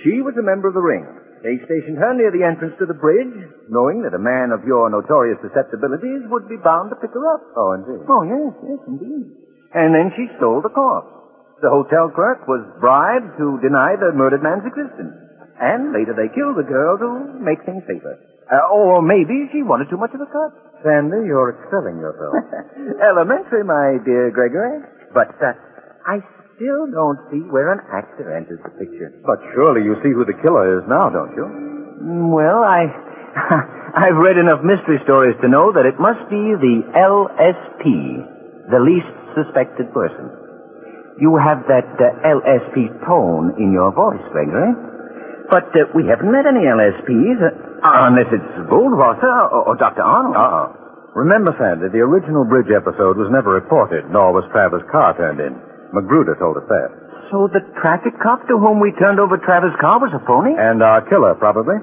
She 0.01 0.25
was 0.25 0.33
a 0.41 0.45
member 0.45 0.69
of 0.69 0.75
the 0.75 0.81
ring. 0.81 1.05
They 1.45 1.61
stationed 1.69 2.01
her 2.01 2.17
near 2.17 2.33
the 2.33 2.41
entrance 2.41 2.73
to 2.81 2.89
the 2.89 2.97
bridge, 2.97 3.37
knowing 3.69 4.01
that 4.09 4.17
a 4.17 4.23
man 4.23 4.49
of 4.49 4.65
your 4.65 4.89
notorious 4.89 5.37
susceptibilities 5.45 6.25
would 6.33 6.49
be 6.49 6.57
bound 6.57 6.89
to 6.89 6.97
pick 6.97 7.13
her 7.13 7.25
up. 7.37 7.45
Oh, 7.53 7.77
indeed. 7.77 8.01
Oh, 8.09 8.25
yes, 8.25 8.53
yes, 8.65 8.81
indeed. 8.89 9.29
And 9.77 9.93
then 9.93 10.09
she 10.17 10.25
stole 10.41 10.65
the 10.65 10.73
corpse. 10.73 11.13
The 11.61 11.69
hotel 11.69 12.09
clerk 12.09 12.49
was 12.49 12.65
bribed 12.81 13.37
to 13.37 13.61
deny 13.61 13.93
the 13.93 14.17
murdered 14.17 14.41
man's 14.41 14.65
existence. 14.65 15.21
And 15.61 15.93
later 15.93 16.17
they 16.17 16.33
killed 16.33 16.57
the 16.57 16.65
girl 16.65 16.97
to 16.97 17.09
make 17.39 17.61
things 17.69 17.85
safer. 17.85 18.17
Uh, 18.49 18.73
or 18.73 19.05
maybe 19.05 19.49
she 19.53 19.61
wanted 19.61 19.93
too 19.93 20.01
much 20.01 20.17
of 20.17 20.25
a 20.25 20.29
cut. 20.33 20.53
Sandy, 20.81 21.29
you're 21.29 21.61
excelling 21.61 22.01
yourself. 22.01 22.41
Elementary, 23.13 23.65
my 23.65 24.01
dear 24.05 24.33
Gregory. 24.33 24.81
But 25.13 25.33
uh, 25.41 25.53
I 26.09 26.21
still 26.57 26.87
don't 26.91 27.19
see 27.31 27.43
where 27.51 27.73
an 27.73 27.81
actor 27.93 28.31
enters 28.35 28.61
the 28.63 28.71
picture. 28.79 29.11
but 29.27 29.39
surely 29.55 29.83
you 29.83 29.95
see 30.03 30.11
who 30.15 30.25
the 30.25 30.37
killer 30.45 30.79
is 30.79 30.85
now, 30.89 31.11
don't 31.11 31.35
you? 31.35 31.47
Mm, 32.03 32.31
Well, 32.33 32.63
I. 32.63 32.87
I've 33.95 34.19
read 34.27 34.39
enough 34.39 34.63
mystery 34.63 34.99
stories 35.07 35.35
to 35.43 35.49
know 35.49 35.71
that 35.75 35.87
it 35.87 35.99
must 35.99 36.23
be 36.31 36.43
the 36.59 36.77
LSP, 36.99 37.87
the 38.71 38.81
least 38.83 39.11
suspected 39.39 39.91
person. 39.95 40.31
You 41.19 41.39
have 41.39 41.63
that 41.71 41.87
uh, 41.99 42.27
LSP 42.27 42.91
tone 43.07 43.55
in 43.59 43.71
your 43.71 43.95
voice, 43.95 44.23
Gregory. 44.35 44.75
But 45.51 45.71
uh, 45.79 45.87
we 45.95 46.07
haven't 46.11 46.31
met 46.31 46.43
any 46.47 46.67
LSPs, 46.67 47.39
uh, 47.39 48.07
unless 48.11 48.27
it's 48.35 48.51
Goldwasser 48.71 49.35
or, 49.55 49.71
or 49.71 49.75
Dr. 49.79 50.03
Arnold. 50.03 50.35
Uh-uh. 50.35 50.67
Remember, 51.15 51.55
Sandy, 51.55 51.87
the 51.95 52.03
original 52.03 52.43
bridge 52.43 52.71
episode 52.75 53.15
was 53.15 53.31
never 53.31 53.55
reported, 53.55 54.11
nor 54.11 54.35
was 54.35 54.43
Travers' 54.51 54.83
car 54.91 55.15
turned 55.15 55.39
in. 55.39 55.55
Magruder 55.95 56.35
told 56.37 56.59
us 56.59 56.67
that. 56.67 56.91
So 57.31 57.49
the 57.49 57.65
traffic 57.81 58.13
cop 58.21 58.45
to 58.51 58.59
whom 58.59 58.83
we 58.83 58.93
turned 59.01 59.19
over 59.23 59.39
Travers' 59.39 59.75
car 59.81 60.03
was 60.03 60.13
a 60.13 60.21
phony? 60.27 60.53
And 60.59 60.83
our 60.83 61.01
killer, 61.09 61.35
probably. 61.39 61.79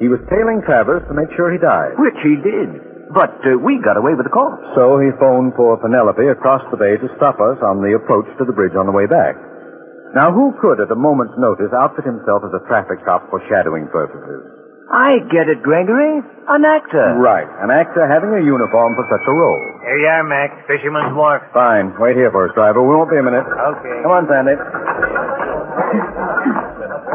He 0.00 0.08
was 0.08 0.22
tailing 0.30 0.62
Travers 0.64 1.04
to 1.10 1.14
make 1.14 1.28
sure 1.36 1.52
he 1.52 1.60
died. 1.60 1.98
Which 2.00 2.16
he 2.24 2.40
did. 2.40 3.12
But 3.12 3.38
uh, 3.46 3.54
we 3.60 3.78
got 3.78 3.96
away 3.96 4.18
with 4.18 4.26
the 4.26 4.34
corpse. 4.34 4.62
So 4.74 4.98
he 4.98 5.14
phoned 5.20 5.54
for 5.54 5.78
Penelope 5.78 6.26
across 6.26 6.64
the 6.74 6.80
bay 6.80 6.98
to 6.98 7.08
stop 7.16 7.38
us 7.38 7.60
on 7.62 7.84
the 7.84 7.94
approach 7.94 8.26
to 8.38 8.44
the 8.44 8.56
bridge 8.56 8.74
on 8.74 8.86
the 8.86 8.96
way 8.96 9.06
back. 9.06 9.38
Now, 10.14 10.32
who 10.32 10.56
could, 10.58 10.80
at 10.80 10.90
a 10.90 10.98
moment's 10.98 11.36
notice, 11.36 11.70
outfit 11.76 12.08
himself 12.08 12.42
as 12.42 12.54
a 12.56 12.64
traffic 12.66 13.04
cop 13.04 13.28
for 13.28 13.38
shadowing 13.52 13.86
purposes? 13.92 14.55
I 14.86 15.18
get 15.34 15.50
it, 15.50 15.62
Gregory. 15.66 16.22
An 16.46 16.62
actor. 16.62 17.18
Right. 17.18 17.46
An 17.58 17.74
actor 17.74 18.06
having 18.06 18.30
a 18.38 18.42
uniform 18.44 18.94
for 18.94 19.02
such 19.10 19.26
a 19.26 19.34
role. 19.34 19.58
Here 19.82 19.98
you 19.98 20.06
are, 20.06 20.22
Mac. 20.22 20.54
Fisherman's 20.70 21.10
Wharf. 21.18 21.42
Fine. 21.50 21.98
Wait 21.98 22.14
here 22.14 22.30
for 22.30 22.46
us, 22.46 22.54
driver. 22.54 22.78
We 22.86 22.94
won't 22.94 23.10
be 23.10 23.18
a 23.18 23.26
minute. 23.26 23.42
Okay. 23.42 23.96
Come 24.06 24.14
on, 24.14 24.24
Sandy. 24.30 24.54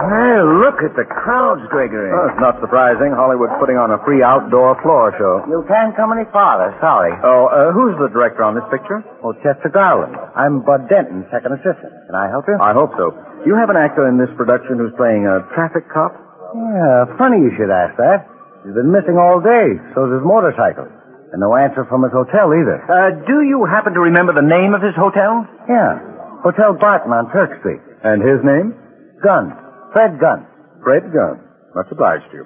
Well, 0.02 0.60
look 0.60 0.84
at 0.84 0.92
the 1.00 1.08
crowds, 1.08 1.64
Gregory. 1.72 2.12
Oh, 2.12 2.28
it's 2.28 2.42
not 2.44 2.60
surprising. 2.60 3.16
Hollywood's 3.16 3.56
putting 3.62 3.78
on 3.80 3.96
a 3.96 4.00
free 4.04 4.20
outdoor 4.20 4.76
floor 4.84 5.16
show. 5.16 5.46
You 5.48 5.64
can't 5.70 5.96
come 5.96 6.12
any 6.12 6.28
farther, 6.34 6.76
sorry. 6.84 7.14
Oh, 7.24 7.48
uh, 7.48 7.72
who's 7.72 7.96
the 8.02 8.10
director 8.12 8.44
on 8.44 8.56
this 8.58 8.66
picture? 8.68 9.00
Oh, 9.24 9.32
Chester 9.46 9.72
Garland. 9.72 10.18
I'm 10.36 10.60
Bud 10.66 10.90
Denton, 10.92 11.24
second 11.32 11.54
assistant. 11.56 11.94
Can 12.10 12.16
I 12.20 12.28
help 12.28 12.50
you? 12.52 12.58
I 12.60 12.74
hope 12.76 12.92
so. 13.00 13.14
You 13.48 13.56
have 13.56 13.70
an 13.72 13.78
actor 13.80 14.10
in 14.12 14.18
this 14.20 14.32
production 14.36 14.76
who's 14.82 14.92
playing 15.00 15.24
a 15.30 15.46
traffic 15.56 15.88
cop? 15.88 16.12
Yeah, 16.52 17.08
funny 17.18 17.40
you 17.40 17.52
should 17.56 17.72
ask 17.72 17.96
that. 17.98 18.28
He's 18.64 18.76
been 18.76 18.92
missing 18.92 19.18
all 19.18 19.40
day, 19.42 19.80
so's 19.96 20.12
his 20.14 20.24
motorcycle. 20.24 20.86
And 21.32 21.40
no 21.40 21.56
answer 21.56 21.88
from 21.88 22.04
his 22.04 22.12
hotel 22.12 22.52
either. 22.52 22.84
Uh, 22.92 23.24
do 23.24 23.42
you 23.48 23.64
happen 23.64 23.96
to 23.96 24.04
remember 24.04 24.36
the 24.36 24.44
name 24.44 24.76
of 24.76 24.84
his 24.84 24.92
hotel? 25.00 25.48
Yeah. 25.72 25.96
Hotel 26.44 26.76
Barton 26.76 27.16
on 27.16 27.32
Turk 27.32 27.56
Street. 27.64 27.80
And 28.04 28.20
his 28.20 28.44
name? 28.44 28.76
Gunn. 29.24 29.56
Fred 29.96 30.20
Gunn. 30.20 30.44
Fred 30.84 31.08
Gunn. 31.16 31.40
Much 31.74 31.88
obliged 31.90 32.28
to 32.36 32.44
you. 32.44 32.46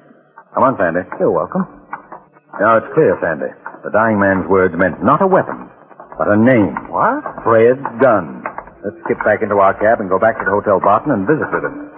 Come 0.53 0.63
on, 0.69 0.77
Sandy. 0.77 1.01
You're 1.17 1.33
welcome. 1.33 1.65
Now, 2.61 2.77
it's 2.77 2.87
clear, 2.93 3.17
Sandy. 3.19 3.49
The 3.83 3.89
dying 3.89 4.21
man's 4.21 4.45
words 4.47 4.77
meant 4.77 5.01
not 5.01 5.21
a 5.21 5.27
weapon, 5.27 5.65
but 6.21 6.29
a 6.29 6.37
name. 6.37 6.77
What? 6.93 7.25
Fred 7.41 7.81
Gunn. 7.99 8.45
Let's 8.85 9.01
skip 9.03 9.17
back 9.25 9.41
into 9.41 9.57
our 9.57 9.73
cab 9.81 9.97
and 9.99 10.07
go 10.13 10.19
back 10.21 10.37
to 10.37 10.45
the 10.45 10.53
Hotel 10.53 10.77
Barton 10.77 11.09
and 11.11 11.25
visit 11.25 11.49
with 11.49 11.65
him. 11.65 11.89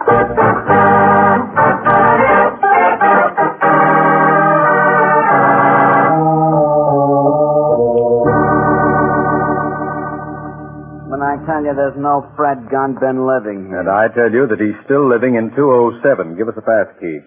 Tell 11.48 11.64
you 11.64 11.72
there's 11.72 11.96
no 11.96 12.28
Fred 12.36 12.68
Gunn 12.68 13.00
been 13.00 13.24
living 13.24 13.72
here. 13.72 13.80
And 13.80 13.88
I 13.88 14.12
tell 14.12 14.28
you 14.28 14.44
that 14.52 14.60
he's 14.60 14.76
still 14.84 15.08
living 15.08 15.40
in 15.40 15.48
207. 15.56 16.36
Give 16.36 16.52
us 16.52 16.60
a 16.60 16.64
pass 16.64 16.92
key. 17.00 17.24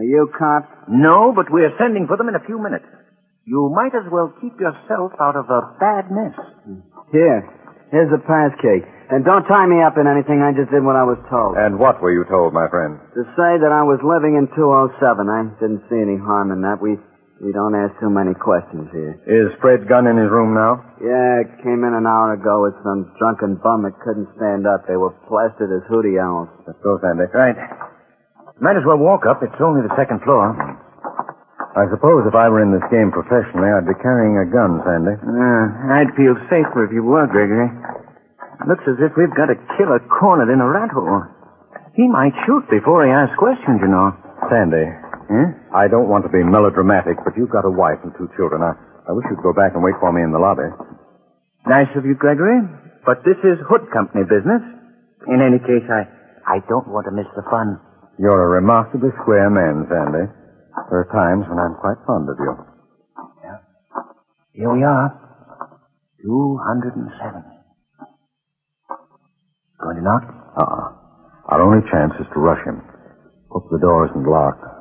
Are 0.00 0.08
you 0.08 0.32
cops? 0.32 0.72
No, 0.88 1.36
but 1.36 1.52
we're 1.52 1.76
sending 1.76 2.08
for 2.08 2.16
them 2.16 2.32
in 2.32 2.40
a 2.40 2.44
few 2.48 2.56
minutes. 2.56 2.88
You 3.44 3.68
might 3.74 3.92
as 3.92 4.08
well 4.08 4.32
keep 4.40 4.56
yourself 4.56 5.12
out 5.20 5.36
of 5.36 5.50
a 5.52 5.76
bad 5.76 6.08
mess. 6.08 6.36
Here. 7.12 7.44
Here's 7.90 8.08
the 8.08 8.22
pass 8.22 8.54
key. 8.62 8.80
And 9.10 9.26
don't 9.26 9.42
tie 9.50 9.66
me 9.66 9.82
up 9.82 9.98
in 9.98 10.06
anything. 10.06 10.38
I 10.38 10.54
just 10.54 10.70
did 10.70 10.86
what 10.86 10.94
I 10.94 11.02
was 11.02 11.18
told. 11.26 11.58
And 11.58 11.82
what 11.82 11.98
were 11.98 12.14
you 12.14 12.22
told, 12.30 12.54
my 12.54 12.70
friend? 12.70 13.02
To 13.18 13.26
say 13.34 13.58
that 13.58 13.74
I 13.74 13.82
was 13.82 13.98
living 14.06 14.38
in 14.38 14.46
207. 14.54 14.94
I 15.26 15.50
didn't 15.58 15.82
see 15.90 15.98
any 15.98 16.14
harm 16.14 16.54
in 16.54 16.62
that. 16.62 16.78
We 16.78 16.94
we 17.40 17.52
don't 17.56 17.72
ask 17.72 17.96
too 18.00 18.12
many 18.12 18.36
questions 18.36 18.88
here. 18.92 19.16
Is 19.24 19.48
Fred 19.64 19.88
Gunn 19.88 20.06
in 20.06 20.20
his 20.20 20.28
room 20.28 20.52
now? 20.52 20.84
Yeah, 21.00 21.48
came 21.64 21.82
in 21.88 21.96
an 21.96 22.04
hour 22.04 22.36
ago 22.36 22.68
with 22.68 22.76
some 22.84 23.08
drunken 23.16 23.56
bum 23.64 23.88
that 23.88 23.96
couldn't 24.04 24.28
stand 24.36 24.68
up. 24.68 24.84
They 24.84 25.00
were 25.00 25.16
plastered 25.24 25.72
as 25.72 25.82
hootie 25.88 26.20
owls. 26.20 26.52
Let's 26.68 26.80
go, 26.84 27.00
Sandy. 27.00 27.24
Right. 27.32 27.56
Might 28.60 28.76
as 28.76 28.84
well 28.84 29.00
walk 29.00 29.24
up. 29.24 29.40
It's 29.40 29.56
only 29.56 29.80
the 29.80 29.94
second 29.96 30.20
floor. 30.20 30.52
I 31.72 31.88
suppose 31.88 32.28
if 32.28 32.36
I 32.36 32.50
were 32.52 32.60
in 32.60 32.76
this 32.76 32.84
game 32.92 33.08
professionally, 33.08 33.72
I'd 33.72 33.88
be 33.88 33.96
carrying 34.04 34.36
a 34.36 34.44
gun, 34.44 34.84
Sandy. 34.84 35.16
Uh, 35.16 35.64
I'd 35.96 36.12
feel 36.18 36.36
safer 36.52 36.84
if 36.84 36.92
you 36.92 37.06
were, 37.06 37.24
Gregory. 37.24 37.72
Looks 38.68 38.84
as 38.84 39.00
if 39.00 39.16
we've 39.16 39.32
got 39.32 39.48
a 39.48 39.56
killer 39.80 40.02
cornered 40.12 40.52
in 40.52 40.60
a 40.60 40.68
rat 40.68 40.92
hole. 40.92 41.24
He 41.96 42.04
might 42.04 42.36
shoot 42.44 42.68
before 42.68 43.06
he 43.06 43.12
asks 43.14 43.32
questions, 43.40 43.80
you 43.80 43.88
know. 43.88 44.12
Sandy, 44.52 44.84
Huh? 45.30 45.46
I 45.70 45.86
don't 45.86 46.10
want 46.10 46.26
to 46.26 46.32
be 46.34 46.42
melodramatic, 46.42 47.22
but 47.22 47.38
you've 47.38 47.54
got 47.54 47.62
a 47.62 47.70
wife 47.70 48.02
and 48.02 48.10
two 48.18 48.26
children. 48.34 48.66
I, 48.66 48.74
I 49.06 49.14
wish 49.14 49.22
you'd 49.30 49.46
go 49.46 49.54
back 49.54 49.78
and 49.78 49.82
wait 49.86 49.94
for 50.02 50.10
me 50.10 50.26
in 50.26 50.34
the 50.34 50.42
lobby. 50.42 50.66
Nice 51.70 51.90
of 51.94 52.02
you, 52.02 52.18
Gregory. 52.18 52.58
But 53.06 53.22
this 53.22 53.38
is 53.46 53.62
Hood 53.70 53.86
Company 53.94 54.26
business. 54.26 54.58
In 55.30 55.38
any 55.38 55.62
case, 55.62 55.86
I, 55.86 56.10
I 56.50 56.58
don't 56.66 56.90
want 56.90 57.06
to 57.06 57.14
miss 57.14 57.30
the 57.38 57.46
fun. 57.46 57.78
You're 58.18 58.42
a 58.42 58.50
remarkably 58.58 59.14
square 59.22 59.48
man, 59.48 59.86
Sandy. 59.86 60.26
There 60.90 61.06
are 61.06 61.10
times 61.14 61.46
when 61.46 61.62
I'm 61.62 61.78
quite 61.78 62.02
fond 62.06 62.26
of 62.26 62.36
you. 62.36 62.52
Here 64.52 64.72
we 64.72 64.82
are. 64.82 65.14
207. 66.26 67.06
Going 69.78 69.96
to 69.96 70.02
knock? 70.02 70.24
Uh-uh. 70.58 71.54
Our 71.54 71.62
only 71.62 71.86
chance 71.90 72.12
is 72.18 72.26
to 72.34 72.40
rush 72.40 72.60
him. 72.66 72.82
Hope 73.48 73.70
the 73.70 73.78
door 73.78 74.10
isn't 74.10 74.26
locked. 74.26 74.79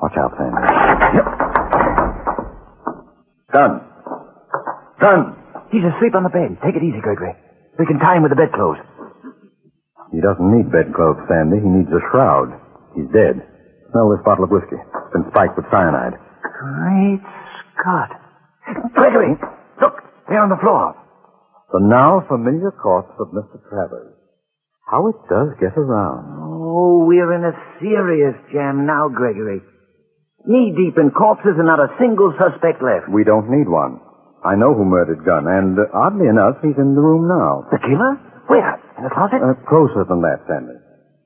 Watch 0.00 0.16
out, 0.20 0.32
Sandy. 0.36 0.60
Gun. 3.52 3.72
Gun. 5.00 5.20
He's 5.72 5.84
asleep 5.84 6.14
on 6.14 6.22
the 6.22 6.32
bed. 6.32 6.56
Take 6.64 6.76
it 6.76 6.84
easy, 6.84 7.00
Gregory. 7.00 7.32
We 7.78 7.86
can 7.86 7.98
tie 7.98 8.16
him 8.16 8.22
with 8.22 8.32
the 8.32 8.40
bedclothes. 8.40 8.80
He 10.12 10.20
doesn't 10.20 10.48
need 10.52 10.70
bedclothes, 10.70 11.20
Sandy. 11.28 11.60
He 11.60 11.68
needs 11.68 11.90
a 11.90 12.00
shroud. 12.12 12.52
He's 12.94 13.08
dead. 13.12 13.40
Smell 13.92 14.12
this 14.12 14.24
bottle 14.24 14.44
of 14.44 14.50
whiskey. 14.50 14.76
It's 14.78 15.12
been 15.12 15.26
spiked 15.32 15.56
with 15.56 15.66
cyanide. 15.72 16.16
Great 16.44 17.20
Scott. 17.76 18.10
Gregory, 18.94 19.36
look, 19.80 19.94
there 20.28 20.40
on 20.40 20.48
the 20.48 20.58
floor. 20.60 20.96
The 21.72 21.80
now 21.80 22.24
familiar 22.28 22.70
corpse 22.70 23.12
of 23.18 23.28
Mr. 23.30 23.60
Travers. 23.68 24.14
How 24.90 25.08
it 25.08 25.16
does 25.28 25.50
get 25.60 25.76
around. 25.76 26.24
Oh, 26.40 27.04
we're 27.06 27.32
in 27.34 27.44
a 27.44 27.54
serious 27.80 28.34
jam 28.52 28.86
now, 28.86 29.08
Gregory. 29.08 29.60
Knee 30.46 30.70
deep 30.78 30.94
in 31.02 31.10
corpses 31.10 31.58
and 31.58 31.66
not 31.66 31.82
a 31.82 31.90
single 31.98 32.30
suspect 32.38 32.78
left. 32.78 33.10
We 33.10 33.24
don't 33.26 33.50
need 33.50 33.66
one. 33.66 33.98
I 34.46 34.54
know 34.54 34.74
who 34.78 34.86
murdered 34.86 35.26
Gunn, 35.26 35.50
and 35.50 35.74
uh, 35.74 35.90
oddly 35.90 36.30
enough, 36.30 36.62
he's 36.62 36.78
in 36.78 36.94
the 36.94 37.02
room 37.02 37.26
now. 37.26 37.66
The 37.74 37.82
killer? 37.82 38.14
Where? 38.46 38.78
In 38.94 39.02
the 39.02 39.10
closet? 39.10 39.42
Uh, 39.42 39.58
closer 39.66 40.06
than 40.06 40.22
that, 40.22 40.46
Sandy. 40.46 40.78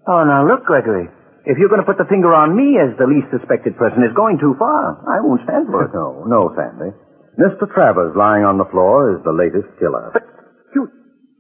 oh, 0.09 0.25
now 0.25 0.49
look, 0.49 0.65
Gregory. 0.65 1.05
If 1.45 1.61
you're 1.61 1.69
going 1.69 1.85
to 1.85 1.89
put 1.89 2.01
the 2.01 2.09
finger 2.09 2.33
on 2.33 2.57
me 2.57 2.81
as 2.81 2.97
the 2.97 3.05
least 3.09 3.29
suspected 3.29 3.77
person, 3.77 4.01
it's 4.05 4.17
going 4.17 4.41
too 4.41 4.57
far. 4.57 5.05
I 5.05 5.21
won't 5.21 5.45
stand 5.45 5.69
for 5.69 5.85
it. 5.85 5.93
No, 5.97 6.25
no, 6.25 6.41
Sandy. 6.57 6.97
Mr. 7.37 7.69
Travers 7.69 8.17
lying 8.17 8.45
on 8.49 8.57
the 8.57 8.69
floor 8.73 9.17
is 9.17 9.21
the 9.25 9.33
latest 9.37 9.69
killer. 9.81 10.13
But 10.17 10.25
you, 10.73 10.89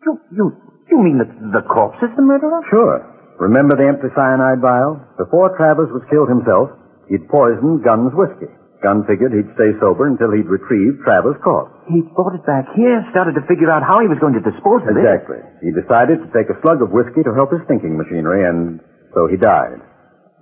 you, 0.04 0.12
you, 0.36 0.44
you 0.92 0.96
mean 1.00 1.16
that 1.20 1.32
the 1.32 1.64
corpse 1.64 2.00
is 2.04 2.12
the 2.16 2.24
murderer? 2.24 2.60
Sure. 2.68 3.00
Remember 3.40 3.76
the 3.76 3.88
empty 3.88 4.08
cyanide 4.12 4.60
vial? 4.60 5.00
Before 5.16 5.52
Travers 5.56 5.88
was 5.92 6.04
killed 6.12 6.28
himself, 6.28 6.72
he'd 7.10 7.26
poisoned 7.28 7.82
Gunn's 7.84 8.14
whiskey. 8.14 8.48
Gunn 8.80 9.04
figured 9.04 9.36
he'd 9.36 9.52
stay 9.60 9.76
sober 9.76 10.08
until 10.08 10.32
he'd 10.32 10.48
retrieved 10.48 11.04
Travers' 11.04 11.36
corpse. 11.44 11.76
He 11.84 12.00
brought 12.16 12.32
it 12.32 12.46
back 12.48 12.64
here, 12.72 13.04
started 13.12 13.36
to 13.36 13.44
figure 13.44 13.68
out 13.68 13.84
how 13.84 14.00
he 14.00 14.08
was 14.08 14.16
going 14.24 14.32
to 14.32 14.40
dispose 14.40 14.80
of 14.88 14.96
it. 14.96 15.04
Exactly. 15.04 15.44
He 15.60 15.68
decided 15.68 16.24
to 16.24 16.28
take 16.32 16.48
a 16.48 16.56
slug 16.64 16.80
of 16.80 16.88
whiskey 16.88 17.20
to 17.28 17.36
help 17.36 17.52
his 17.52 17.60
thinking 17.68 18.00
machinery, 18.00 18.48
and 18.48 18.80
so 19.12 19.28
he 19.28 19.36
died. 19.36 19.84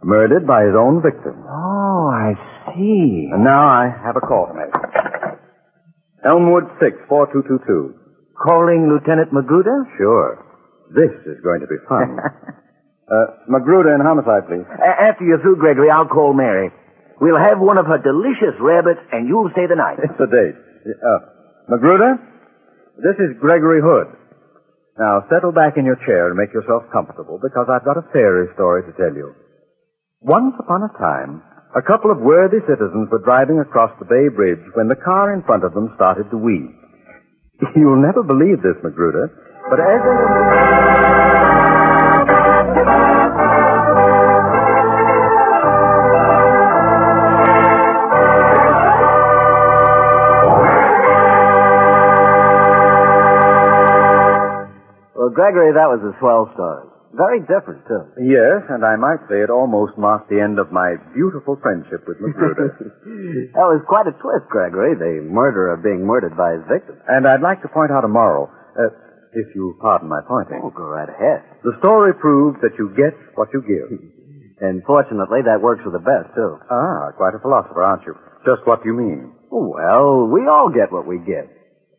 Murdered 0.06 0.46
by 0.46 0.62
his 0.70 0.78
own 0.78 1.02
victim. 1.02 1.34
Oh, 1.50 2.06
I 2.14 2.38
see. 2.70 3.26
And 3.34 3.42
now 3.42 3.66
I 3.66 3.90
have 3.90 4.14
a 4.14 4.22
call 4.22 4.46
to 4.46 4.54
make. 4.54 4.70
Elmwood 6.22 6.70
6, 6.78 6.94
4222. 7.10 7.98
Calling 8.38 8.86
Lieutenant 8.86 9.32
Magruder? 9.34 9.82
Sure. 9.98 10.38
This 10.94 11.10
is 11.26 11.42
going 11.42 11.58
to 11.60 11.66
be 11.66 11.82
fun. 11.90 12.18
uh, 13.08 13.48
Magruder 13.48 13.94
in 13.96 14.00
homicide, 14.04 14.46
please. 14.48 14.64
A- 14.68 15.08
after 15.08 15.24
you're 15.24 15.40
through, 15.40 15.56
Gregory, 15.56 15.90
I'll 15.90 16.08
call 16.08 16.32
Mary. 16.32 16.70
We'll 17.20 17.40
have 17.40 17.58
one 17.58 17.78
of 17.78 17.86
her 17.86 17.98
delicious 17.98 18.54
rabbits, 18.60 19.00
and 19.10 19.26
you'll 19.26 19.50
stay 19.52 19.66
the 19.66 19.74
night. 19.76 19.98
It's 19.98 20.20
a 20.20 20.28
date. 20.30 20.54
Uh, 20.86 21.20
Magruder, 21.68 22.14
this 23.02 23.16
is 23.18 23.34
Gregory 23.40 23.80
Hood. 23.82 24.14
Now, 24.98 25.22
settle 25.30 25.52
back 25.52 25.76
in 25.76 25.84
your 25.86 25.98
chair 26.06 26.28
and 26.28 26.36
make 26.36 26.52
yourself 26.52 26.84
comfortable, 26.92 27.38
because 27.42 27.66
I've 27.70 27.84
got 27.84 27.98
a 27.98 28.06
fairy 28.12 28.46
story 28.54 28.82
to 28.86 28.92
tell 28.98 29.14
you. 29.14 29.34
Once 30.20 30.54
upon 30.58 30.82
a 30.82 30.92
time, 30.98 31.42
a 31.76 31.82
couple 31.82 32.10
of 32.10 32.18
worthy 32.18 32.58
citizens 32.66 33.06
were 33.10 33.22
driving 33.22 33.60
across 33.60 33.90
the 33.98 34.06
Bay 34.06 34.26
Bridge 34.34 34.62
when 34.74 34.88
the 34.88 34.96
car 34.98 35.34
in 35.34 35.42
front 35.42 35.62
of 35.64 35.74
them 35.74 35.92
started 35.94 36.26
to 36.30 36.38
wheeze. 36.38 36.74
You'll 37.76 38.02
never 38.02 38.22
believe 38.22 38.62
this, 38.62 38.78
Magruder, 38.82 39.30
but 39.70 39.78
as 39.78 40.00
they 40.02 41.57
Gregory, 55.38 55.70
that 55.70 55.86
was 55.86 56.02
a 56.02 56.10
swell 56.18 56.50
story. 56.58 56.90
Very 57.14 57.38
different, 57.46 57.86
too. 57.86 58.02
Yes, 58.18 58.66
and 58.74 58.82
I 58.82 58.98
might 58.98 59.22
say 59.30 59.38
it 59.38 59.54
almost 59.54 59.94
marked 59.94 60.26
the 60.26 60.42
end 60.42 60.58
of 60.58 60.74
my 60.74 60.98
beautiful 61.14 61.54
friendship 61.62 62.02
with 62.10 62.18
Magruder. 62.18 62.74
that 63.54 63.66
was 63.70 63.78
quite 63.86 64.10
a 64.10 64.18
twist, 64.18 64.50
Gregory. 64.50 64.98
The 64.98 65.22
murderer 65.30 65.78
being 65.78 66.02
murdered 66.02 66.34
by 66.34 66.58
his 66.58 66.66
victim. 66.66 66.98
and 67.06 67.22
I'd 67.22 67.40
like 67.40 67.62
to 67.62 67.70
point 67.70 67.94
out 67.94 68.02
a 68.02 68.10
moral, 68.10 68.50
uh, 68.74 68.90
if 69.30 69.46
you 69.54 69.78
pardon 69.78 70.10
my 70.10 70.20
pointing. 70.26 70.58
Oh, 70.58 70.74
go 70.74 70.90
right 70.90 71.08
ahead. 71.08 71.46
The 71.62 71.78
story 71.86 72.18
proves 72.18 72.58
that 72.66 72.74
you 72.74 72.90
get 72.98 73.14
what 73.38 73.48
you 73.54 73.62
give. 73.62 73.88
And 74.58 74.82
fortunately, 74.82 75.46
that 75.46 75.62
works 75.62 75.86
for 75.86 75.94
the 75.94 76.02
best, 76.02 76.34
too. 76.34 76.58
Ah, 76.66 77.14
quite 77.14 77.30
a 77.30 77.38
philosopher, 77.38 77.78
aren't 77.78 78.02
you? 78.02 78.18
Just 78.42 78.66
what 78.66 78.82
do 78.82 78.90
you 78.90 78.96
mean? 78.98 79.30
Well, 79.54 80.26
we 80.26 80.50
all 80.50 80.66
get 80.74 80.90
what 80.90 81.06
we 81.06 81.22
give. 81.22 81.46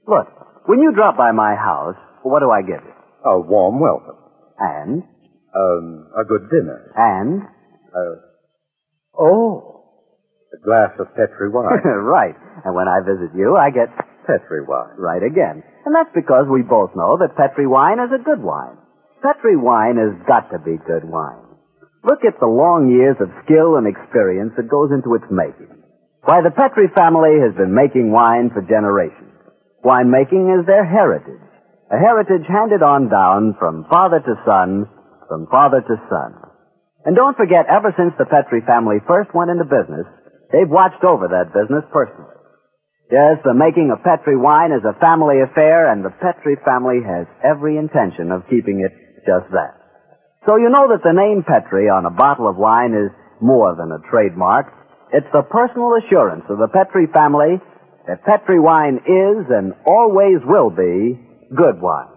Look, 0.03 0.27
when 0.67 0.83
you 0.83 0.91
drop 0.91 1.15
by 1.15 1.31
my 1.31 1.55
house, 1.55 1.95
what 2.21 2.43
do 2.43 2.51
I 2.51 2.59
give 2.59 2.83
you? 2.83 2.98
A 3.25 3.39
warm 3.39 3.79
welcome. 3.79 4.15
And, 4.59 5.03
Um, 5.55 6.07
a 6.15 6.23
good 6.23 6.49
dinner. 6.49 6.91
and, 6.95 7.41
Uh, 7.93 8.15
oh, 9.17 9.81
a 10.53 10.57
glass 10.63 10.91
of 10.99 11.13
Petri 11.15 11.49
wine. 11.49 11.81
right. 11.85 12.35
And 12.65 12.75
when 12.75 12.87
I 12.87 13.01
visit 13.01 13.33
you, 13.35 13.55
I 13.57 13.69
get 13.71 13.89
Petri 14.25 14.61
wine. 14.65 14.95
right 14.97 15.23
again. 15.23 15.63
And 15.85 15.95
that's 15.95 16.11
because 16.13 16.47
we 16.47 16.61
both 16.61 16.95
know 16.95 17.17
that 17.17 17.35
Petri 17.35 17.65
wine 17.67 17.99
is 17.99 18.11
a 18.11 18.23
good 18.23 18.41
wine. 18.43 18.77
Petri 19.21 19.55
wine 19.57 19.97
has 19.97 20.13
got 20.27 20.49
to 20.51 20.59
be 20.59 20.77
good 20.85 21.03
wine. 21.03 21.43
Look 22.03 22.23
at 22.23 22.39
the 22.39 22.47
long 22.47 22.87
years 22.89 23.17
of 23.19 23.29
skill 23.43 23.75
and 23.75 23.85
experience 23.87 24.53
that 24.55 24.69
goes 24.69 24.91
into 24.91 25.15
its 25.15 25.25
making. 25.29 25.67
Why, 26.23 26.41
the 26.41 26.51
Petri 26.51 26.87
family 26.95 27.39
has 27.41 27.53
been 27.55 27.73
making 27.73 28.11
wine 28.11 28.49
for 28.53 28.61
generations. 28.61 29.33
Winemaking 29.83 30.59
is 30.59 30.65
their 30.65 30.85
heritage. 30.85 31.41
A 31.89 31.97
heritage 31.97 32.45
handed 32.45 32.85
on 32.85 33.09
down 33.09 33.57
from 33.57 33.89
father 33.89 34.21
to 34.21 34.35
son, 34.45 34.85
from 35.27 35.49
father 35.49 35.81
to 35.81 35.95
son. 36.05 36.37
And 37.05 37.15
don't 37.15 37.37
forget, 37.37 37.65
ever 37.65 37.89
since 37.97 38.13
the 38.17 38.29
Petri 38.29 38.61
family 38.61 39.01
first 39.09 39.33
went 39.33 39.49
into 39.49 39.65
business, 39.65 40.05
they've 40.53 40.69
watched 40.69 41.01
over 41.01 41.25
that 41.33 41.49
business 41.49 41.81
personally. 41.89 42.37
Yes, 43.09 43.41
the 43.41 43.57
making 43.57 43.89
of 43.89 44.05
Petri 44.05 44.37
wine 44.37 44.69
is 44.69 44.85
a 44.85 44.93
family 45.01 45.41
affair, 45.41 45.89
and 45.89 46.05
the 46.05 46.13
Petri 46.21 46.61
family 46.61 47.01
has 47.01 47.25
every 47.41 47.81
intention 47.81 48.29
of 48.29 48.45
keeping 48.53 48.85
it 48.85 48.93
just 49.25 49.49
that. 49.49 49.73
So 50.45 50.61
you 50.61 50.69
know 50.69 50.93
that 50.93 51.01
the 51.01 51.17
name 51.17 51.41
Petri 51.41 51.89
on 51.89 52.05
a 52.05 52.13
bottle 52.13 52.47
of 52.47 52.55
wine 52.55 52.93
is 52.93 53.09
more 53.41 53.73
than 53.73 53.89
a 53.89 54.05
trademark. 54.13 54.69
It's 55.09 55.27
the 55.33 55.41
personal 55.41 55.97
assurance 55.97 56.45
of 56.53 56.61
the 56.61 56.69
Petri 56.69 57.09
family 57.17 57.57
that 58.05 58.21
Petri 58.29 58.59
wine 58.59 59.01
is 59.09 59.49
and 59.49 59.73
always 59.89 60.37
will 60.45 60.69
be 60.69 61.17
good 61.55 61.81
wine. 61.81 62.13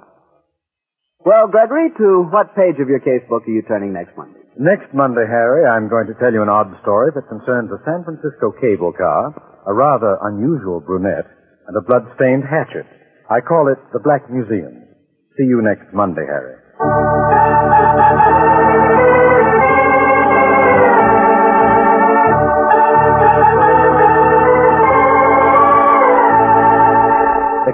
Well, 1.25 1.47
Gregory, 1.49 1.91
to 1.99 2.27
what 2.31 2.55
page 2.57 2.83
of 2.83 2.89
your 2.89 2.99
casebook 2.99 3.47
are 3.47 3.55
you 3.55 3.63
turning 3.63 3.93
next 3.93 4.17
Monday? 4.17 4.41
Next 4.59 4.93
Monday, 4.93 5.25
Harry, 5.25 5.65
I'm 5.65 5.89
going 5.89 6.07
to 6.09 6.15
tell 6.19 6.33
you 6.33 6.43
an 6.43 6.51
odd 6.51 6.75
story 6.83 7.11
that 7.15 7.29
concerns 7.29 7.71
a 7.71 7.81
San 7.87 8.05
Francisco 8.05 8.53
cable 8.61 8.93
car, 8.93 9.33
a 9.67 9.73
rather 9.73 10.19
unusual 10.23 10.81
brunette, 10.81 11.31
and 11.69 11.77
a 11.77 11.81
blood-stained 11.81 12.43
hatchet. 12.45 12.87
I 13.31 13.41
call 13.41 13.71
it 13.71 13.79
the 13.93 14.01
Black 14.03 14.29
Museum. 14.29 14.83
See 15.39 15.47
you 15.47 15.63
next 15.63 15.95
Monday, 15.95 16.27
Harry. 16.27 16.59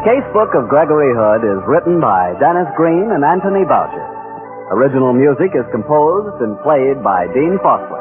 Casebook 0.09 0.57
of 0.57 0.73
Gregory 0.73 1.13
Hood 1.13 1.45
is 1.45 1.61
written 1.69 2.01
by 2.01 2.33
Dennis 2.41 2.65
Green 2.81 3.13
and 3.13 3.21
Anthony 3.21 3.61
Boucher. 3.69 4.09
Original 4.73 5.13
music 5.13 5.53
is 5.53 5.69
composed 5.69 6.41
and 6.41 6.57
played 6.65 7.05
by 7.05 7.29
Dean 7.37 7.61
Fossler. 7.61 8.01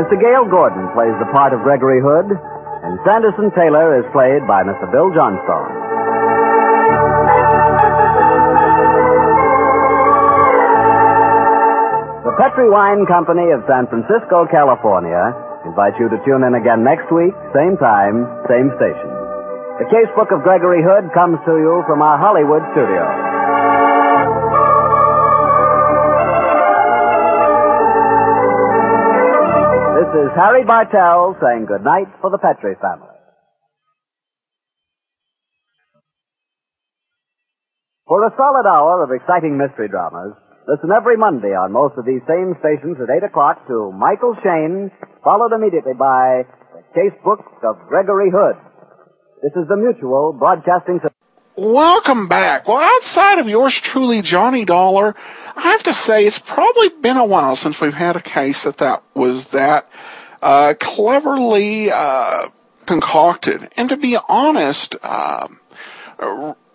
Mr. 0.00 0.16
Gale 0.16 0.48
Gordon 0.48 0.88
plays 0.96 1.12
the 1.20 1.28
part 1.36 1.52
of 1.52 1.60
Gregory 1.60 2.00
Hood, 2.00 2.24
and 2.32 2.96
Sanderson 3.04 3.52
Taylor 3.52 4.00
is 4.00 4.08
played 4.16 4.48
by 4.48 4.64
Mr. 4.64 4.88
Bill 4.88 5.12
Johnstone. 5.12 5.68
The 12.24 12.32
Petri 12.40 12.72
Wine 12.72 13.04
Company 13.04 13.52
of 13.52 13.60
San 13.68 13.84
Francisco, 13.92 14.48
California 14.48 15.36
invites 15.68 16.00
you 16.00 16.08
to 16.08 16.16
tune 16.24 16.48
in 16.48 16.56
again 16.56 16.80
next 16.80 17.12
week, 17.12 17.36
same 17.52 17.76
time, 17.76 18.24
same 18.48 18.72
station. 18.80 19.19
The 19.80 19.88
Casebook 19.88 20.28
of 20.28 20.44
Gregory 20.44 20.84
Hood 20.84 21.08
comes 21.16 21.40
to 21.48 21.56
you 21.56 21.80
from 21.88 22.02
our 22.04 22.20
Hollywood 22.20 22.60
studio. 22.76 23.00
This 29.96 30.10
is 30.20 30.36
Harry 30.36 30.68
Bartell 30.68 31.32
saying 31.40 31.64
good 31.64 31.80
night 31.80 32.12
for 32.20 32.28
the 32.28 32.36
Petri 32.36 32.76
family. 32.76 33.08
For 38.04 38.20
a 38.20 38.36
solid 38.36 38.68
hour 38.68 39.02
of 39.02 39.16
exciting 39.16 39.56
mystery 39.56 39.88
dramas, 39.88 40.36
listen 40.68 40.92
every 40.92 41.16
Monday 41.16 41.56
on 41.56 41.72
most 41.72 41.96
of 41.96 42.04
these 42.04 42.20
same 42.28 42.52
stations 42.60 43.00
at 43.00 43.08
8 43.08 43.32
o'clock 43.32 43.66
to 43.68 43.92
Michael 43.96 44.36
Shayne, 44.44 44.92
followed 45.24 45.56
immediately 45.56 45.96
by 45.96 46.44
The 46.76 46.84
Casebook 46.92 47.48
of 47.64 47.80
Gregory 47.88 48.28
Hood. 48.28 48.60
This 49.42 49.52
is 49.56 49.68
the 49.68 49.76
Mutual 49.76 50.34
Broadcasting 50.34 50.96
System. 50.96 51.14
Welcome 51.56 52.28
back. 52.28 52.68
Well, 52.68 52.78
outside 52.78 53.38
of 53.38 53.48
yours 53.48 53.74
truly, 53.74 54.20
Johnny 54.20 54.66
Dollar, 54.66 55.14
I 55.56 55.62
have 55.62 55.84
to 55.84 55.94
say 55.94 56.26
it's 56.26 56.38
probably 56.38 56.90
been 56.90 57.16
a 57.16 57.24
while 57.24 57.56
since 57.56 57.80
we've 57.80 57.94
had 57.94 58.16
a 58.16 58.20
case 58.20 58.64
that 58.64 58.76
that 58.78 59.02
was 59.14 59.52
that 59.52 59.88
uh, 60.42 60.74
cleverly 60.78 61.90
uh, 61.90 62.48
concocted. 62.84 63.66
And 63.78 63.88
to 63.88 63.96
be 63.96 64.18
honest, 64.28 64.96
um, 65.02 65.58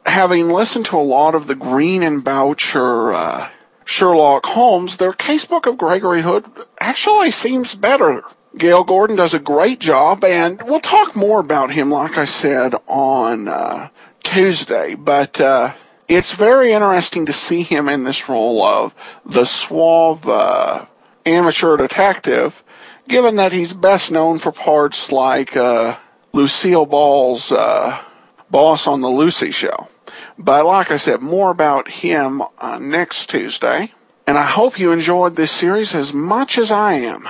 having 0.04 0.50
listened 0.50 0.88
to 0.88 0.98
a 0.98 1.06
lot 1.06 1.36
of 1.36 1.46
the 1.46 1.56
Green 1.56 2.02
and 2.02 2.24
Boucher 2.24 3.14
uh, 3.14 3.50
Sherlock 3.86 4.44
Holmes, 4.48 4.98
their 4.98 5.14
casebook 5.14 5.68
of 5.68 5.78
Gregory 5.78 6.24
Hood 6.24 6.46
actually 6.80 7.30
seems 7.30 7.76
better. 7.76 8.24
Gale 8.58 8.84
Gordon 8.86 9.18
does 9.18 9.34
a 9.34 9.40
great 9.40 9.80
job, 9.80 10.24
and 10.24 10.62
we'll 10.62 10.80
talk 10.80 11.16
more 11.16 11.40
about 11.40 11.72
him, 11.72 11.92
like 11.92 12.18
I 12.18 12.26
said, 12.26 12.74
on 12.88 13.50
uh, 13.50 13.90
Tuesday. 14.24 14.96
But 14.96 15.42
uh, 15.42 15.74
it's 16.08 16.32
very 16.32 16.72
interesting 16.72 17.26
to 17.26 17.34
see 17.34 17.64
him 17.64 17.90
in 17.90 18.04
this 18.04 18.30
role 18.30 18.64
of 18.64 18.96
the 19.26 19.44
suave 19.44 20.28
uh, 20.28 20.86
amateur 21.26 21.76
detective, 21.76 22.64
given 23.08 23.38
that 23.38 23.52
he's 23.52 23.74
best 23.74 24.12
known 24.12 24.40
for 24.40 24.54
parts 24.54 25.12
like 25.12 25.58
uh, 25.58 25.98
Lucille 26.32 26.86
Ball's 26.86 27.52
uh, 27.52 28.02
boss 28.50 28.88
on 28.88 29.02
the 29.02 29.10
Lucy 29.10 29.52
Show. 29.52 29.90
But 30.38 30.66
like 30.66 30.92
I 30.92 30.98
said, 30.98 31.22
more 31.22 31.52
about 31.52 31.90
him 31.90 32.42
uh, 32.60 32.78
next 32.80 33.30
Tuesday. 33.30 33.92
And 34.28 34.38
I 34.38 34.46
hope 34.46 34.80
you 34.80 34.92
enjoyed 34.92 35.36
this 35.36 35.52
series 35.52 35.94
as 35.94 36.14
much 36.14 36.58
as 36.58 36.72
I 36.72 36.94
am. 36.94 37.28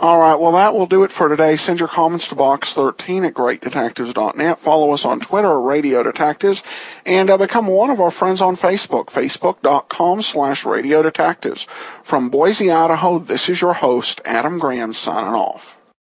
All 0.00 0.16
right, 0.16 0.36
well, 0.36 0.52
that 0.52 0.74
will 0.74 0.86
do 0.86 1.02
it 1.02 1.10
for 1.10 1.28
today. 1.28 1.56
Send 1.56 1.80
your 1.80 1.88
comments 1.88 2.28
to 2.28 2.36
box13 2.36 3.26
at 3.26 3.34
greatdetectives.net. 3.34 4.60
Follow 4.60 4.92
us 4.92 5.04
on 5.04 5.18
Twitter, 5.18 5.60
Radio 5.60 6.04
Detectives, 6.04 6.62
and 7.04 7.28
uh, 7.28 7.36
become 7.36 7.66
one 7.66 7.90
of 7.90 8.00
our 8.00 8.12
friends 8.12 8.40
on 8.40 8.54
Facebook, 8.54 9.06
facebook.com 9.06 10.22
slash 10.22 10.64
Radio 10.64 11.02
Detectives. 11.02 11.66
From 12.04 12.28
Boise, 12.28 12.70
Idaho, 12.70 13.18
this 13.18 13.48
is 13.48 13.60
your 13.60 13.74
host, 13.74 14.20
Adam 14.24 14.60
Graham, 14.60 14.92
signing 14.92 15.34
off. 15.34 15.77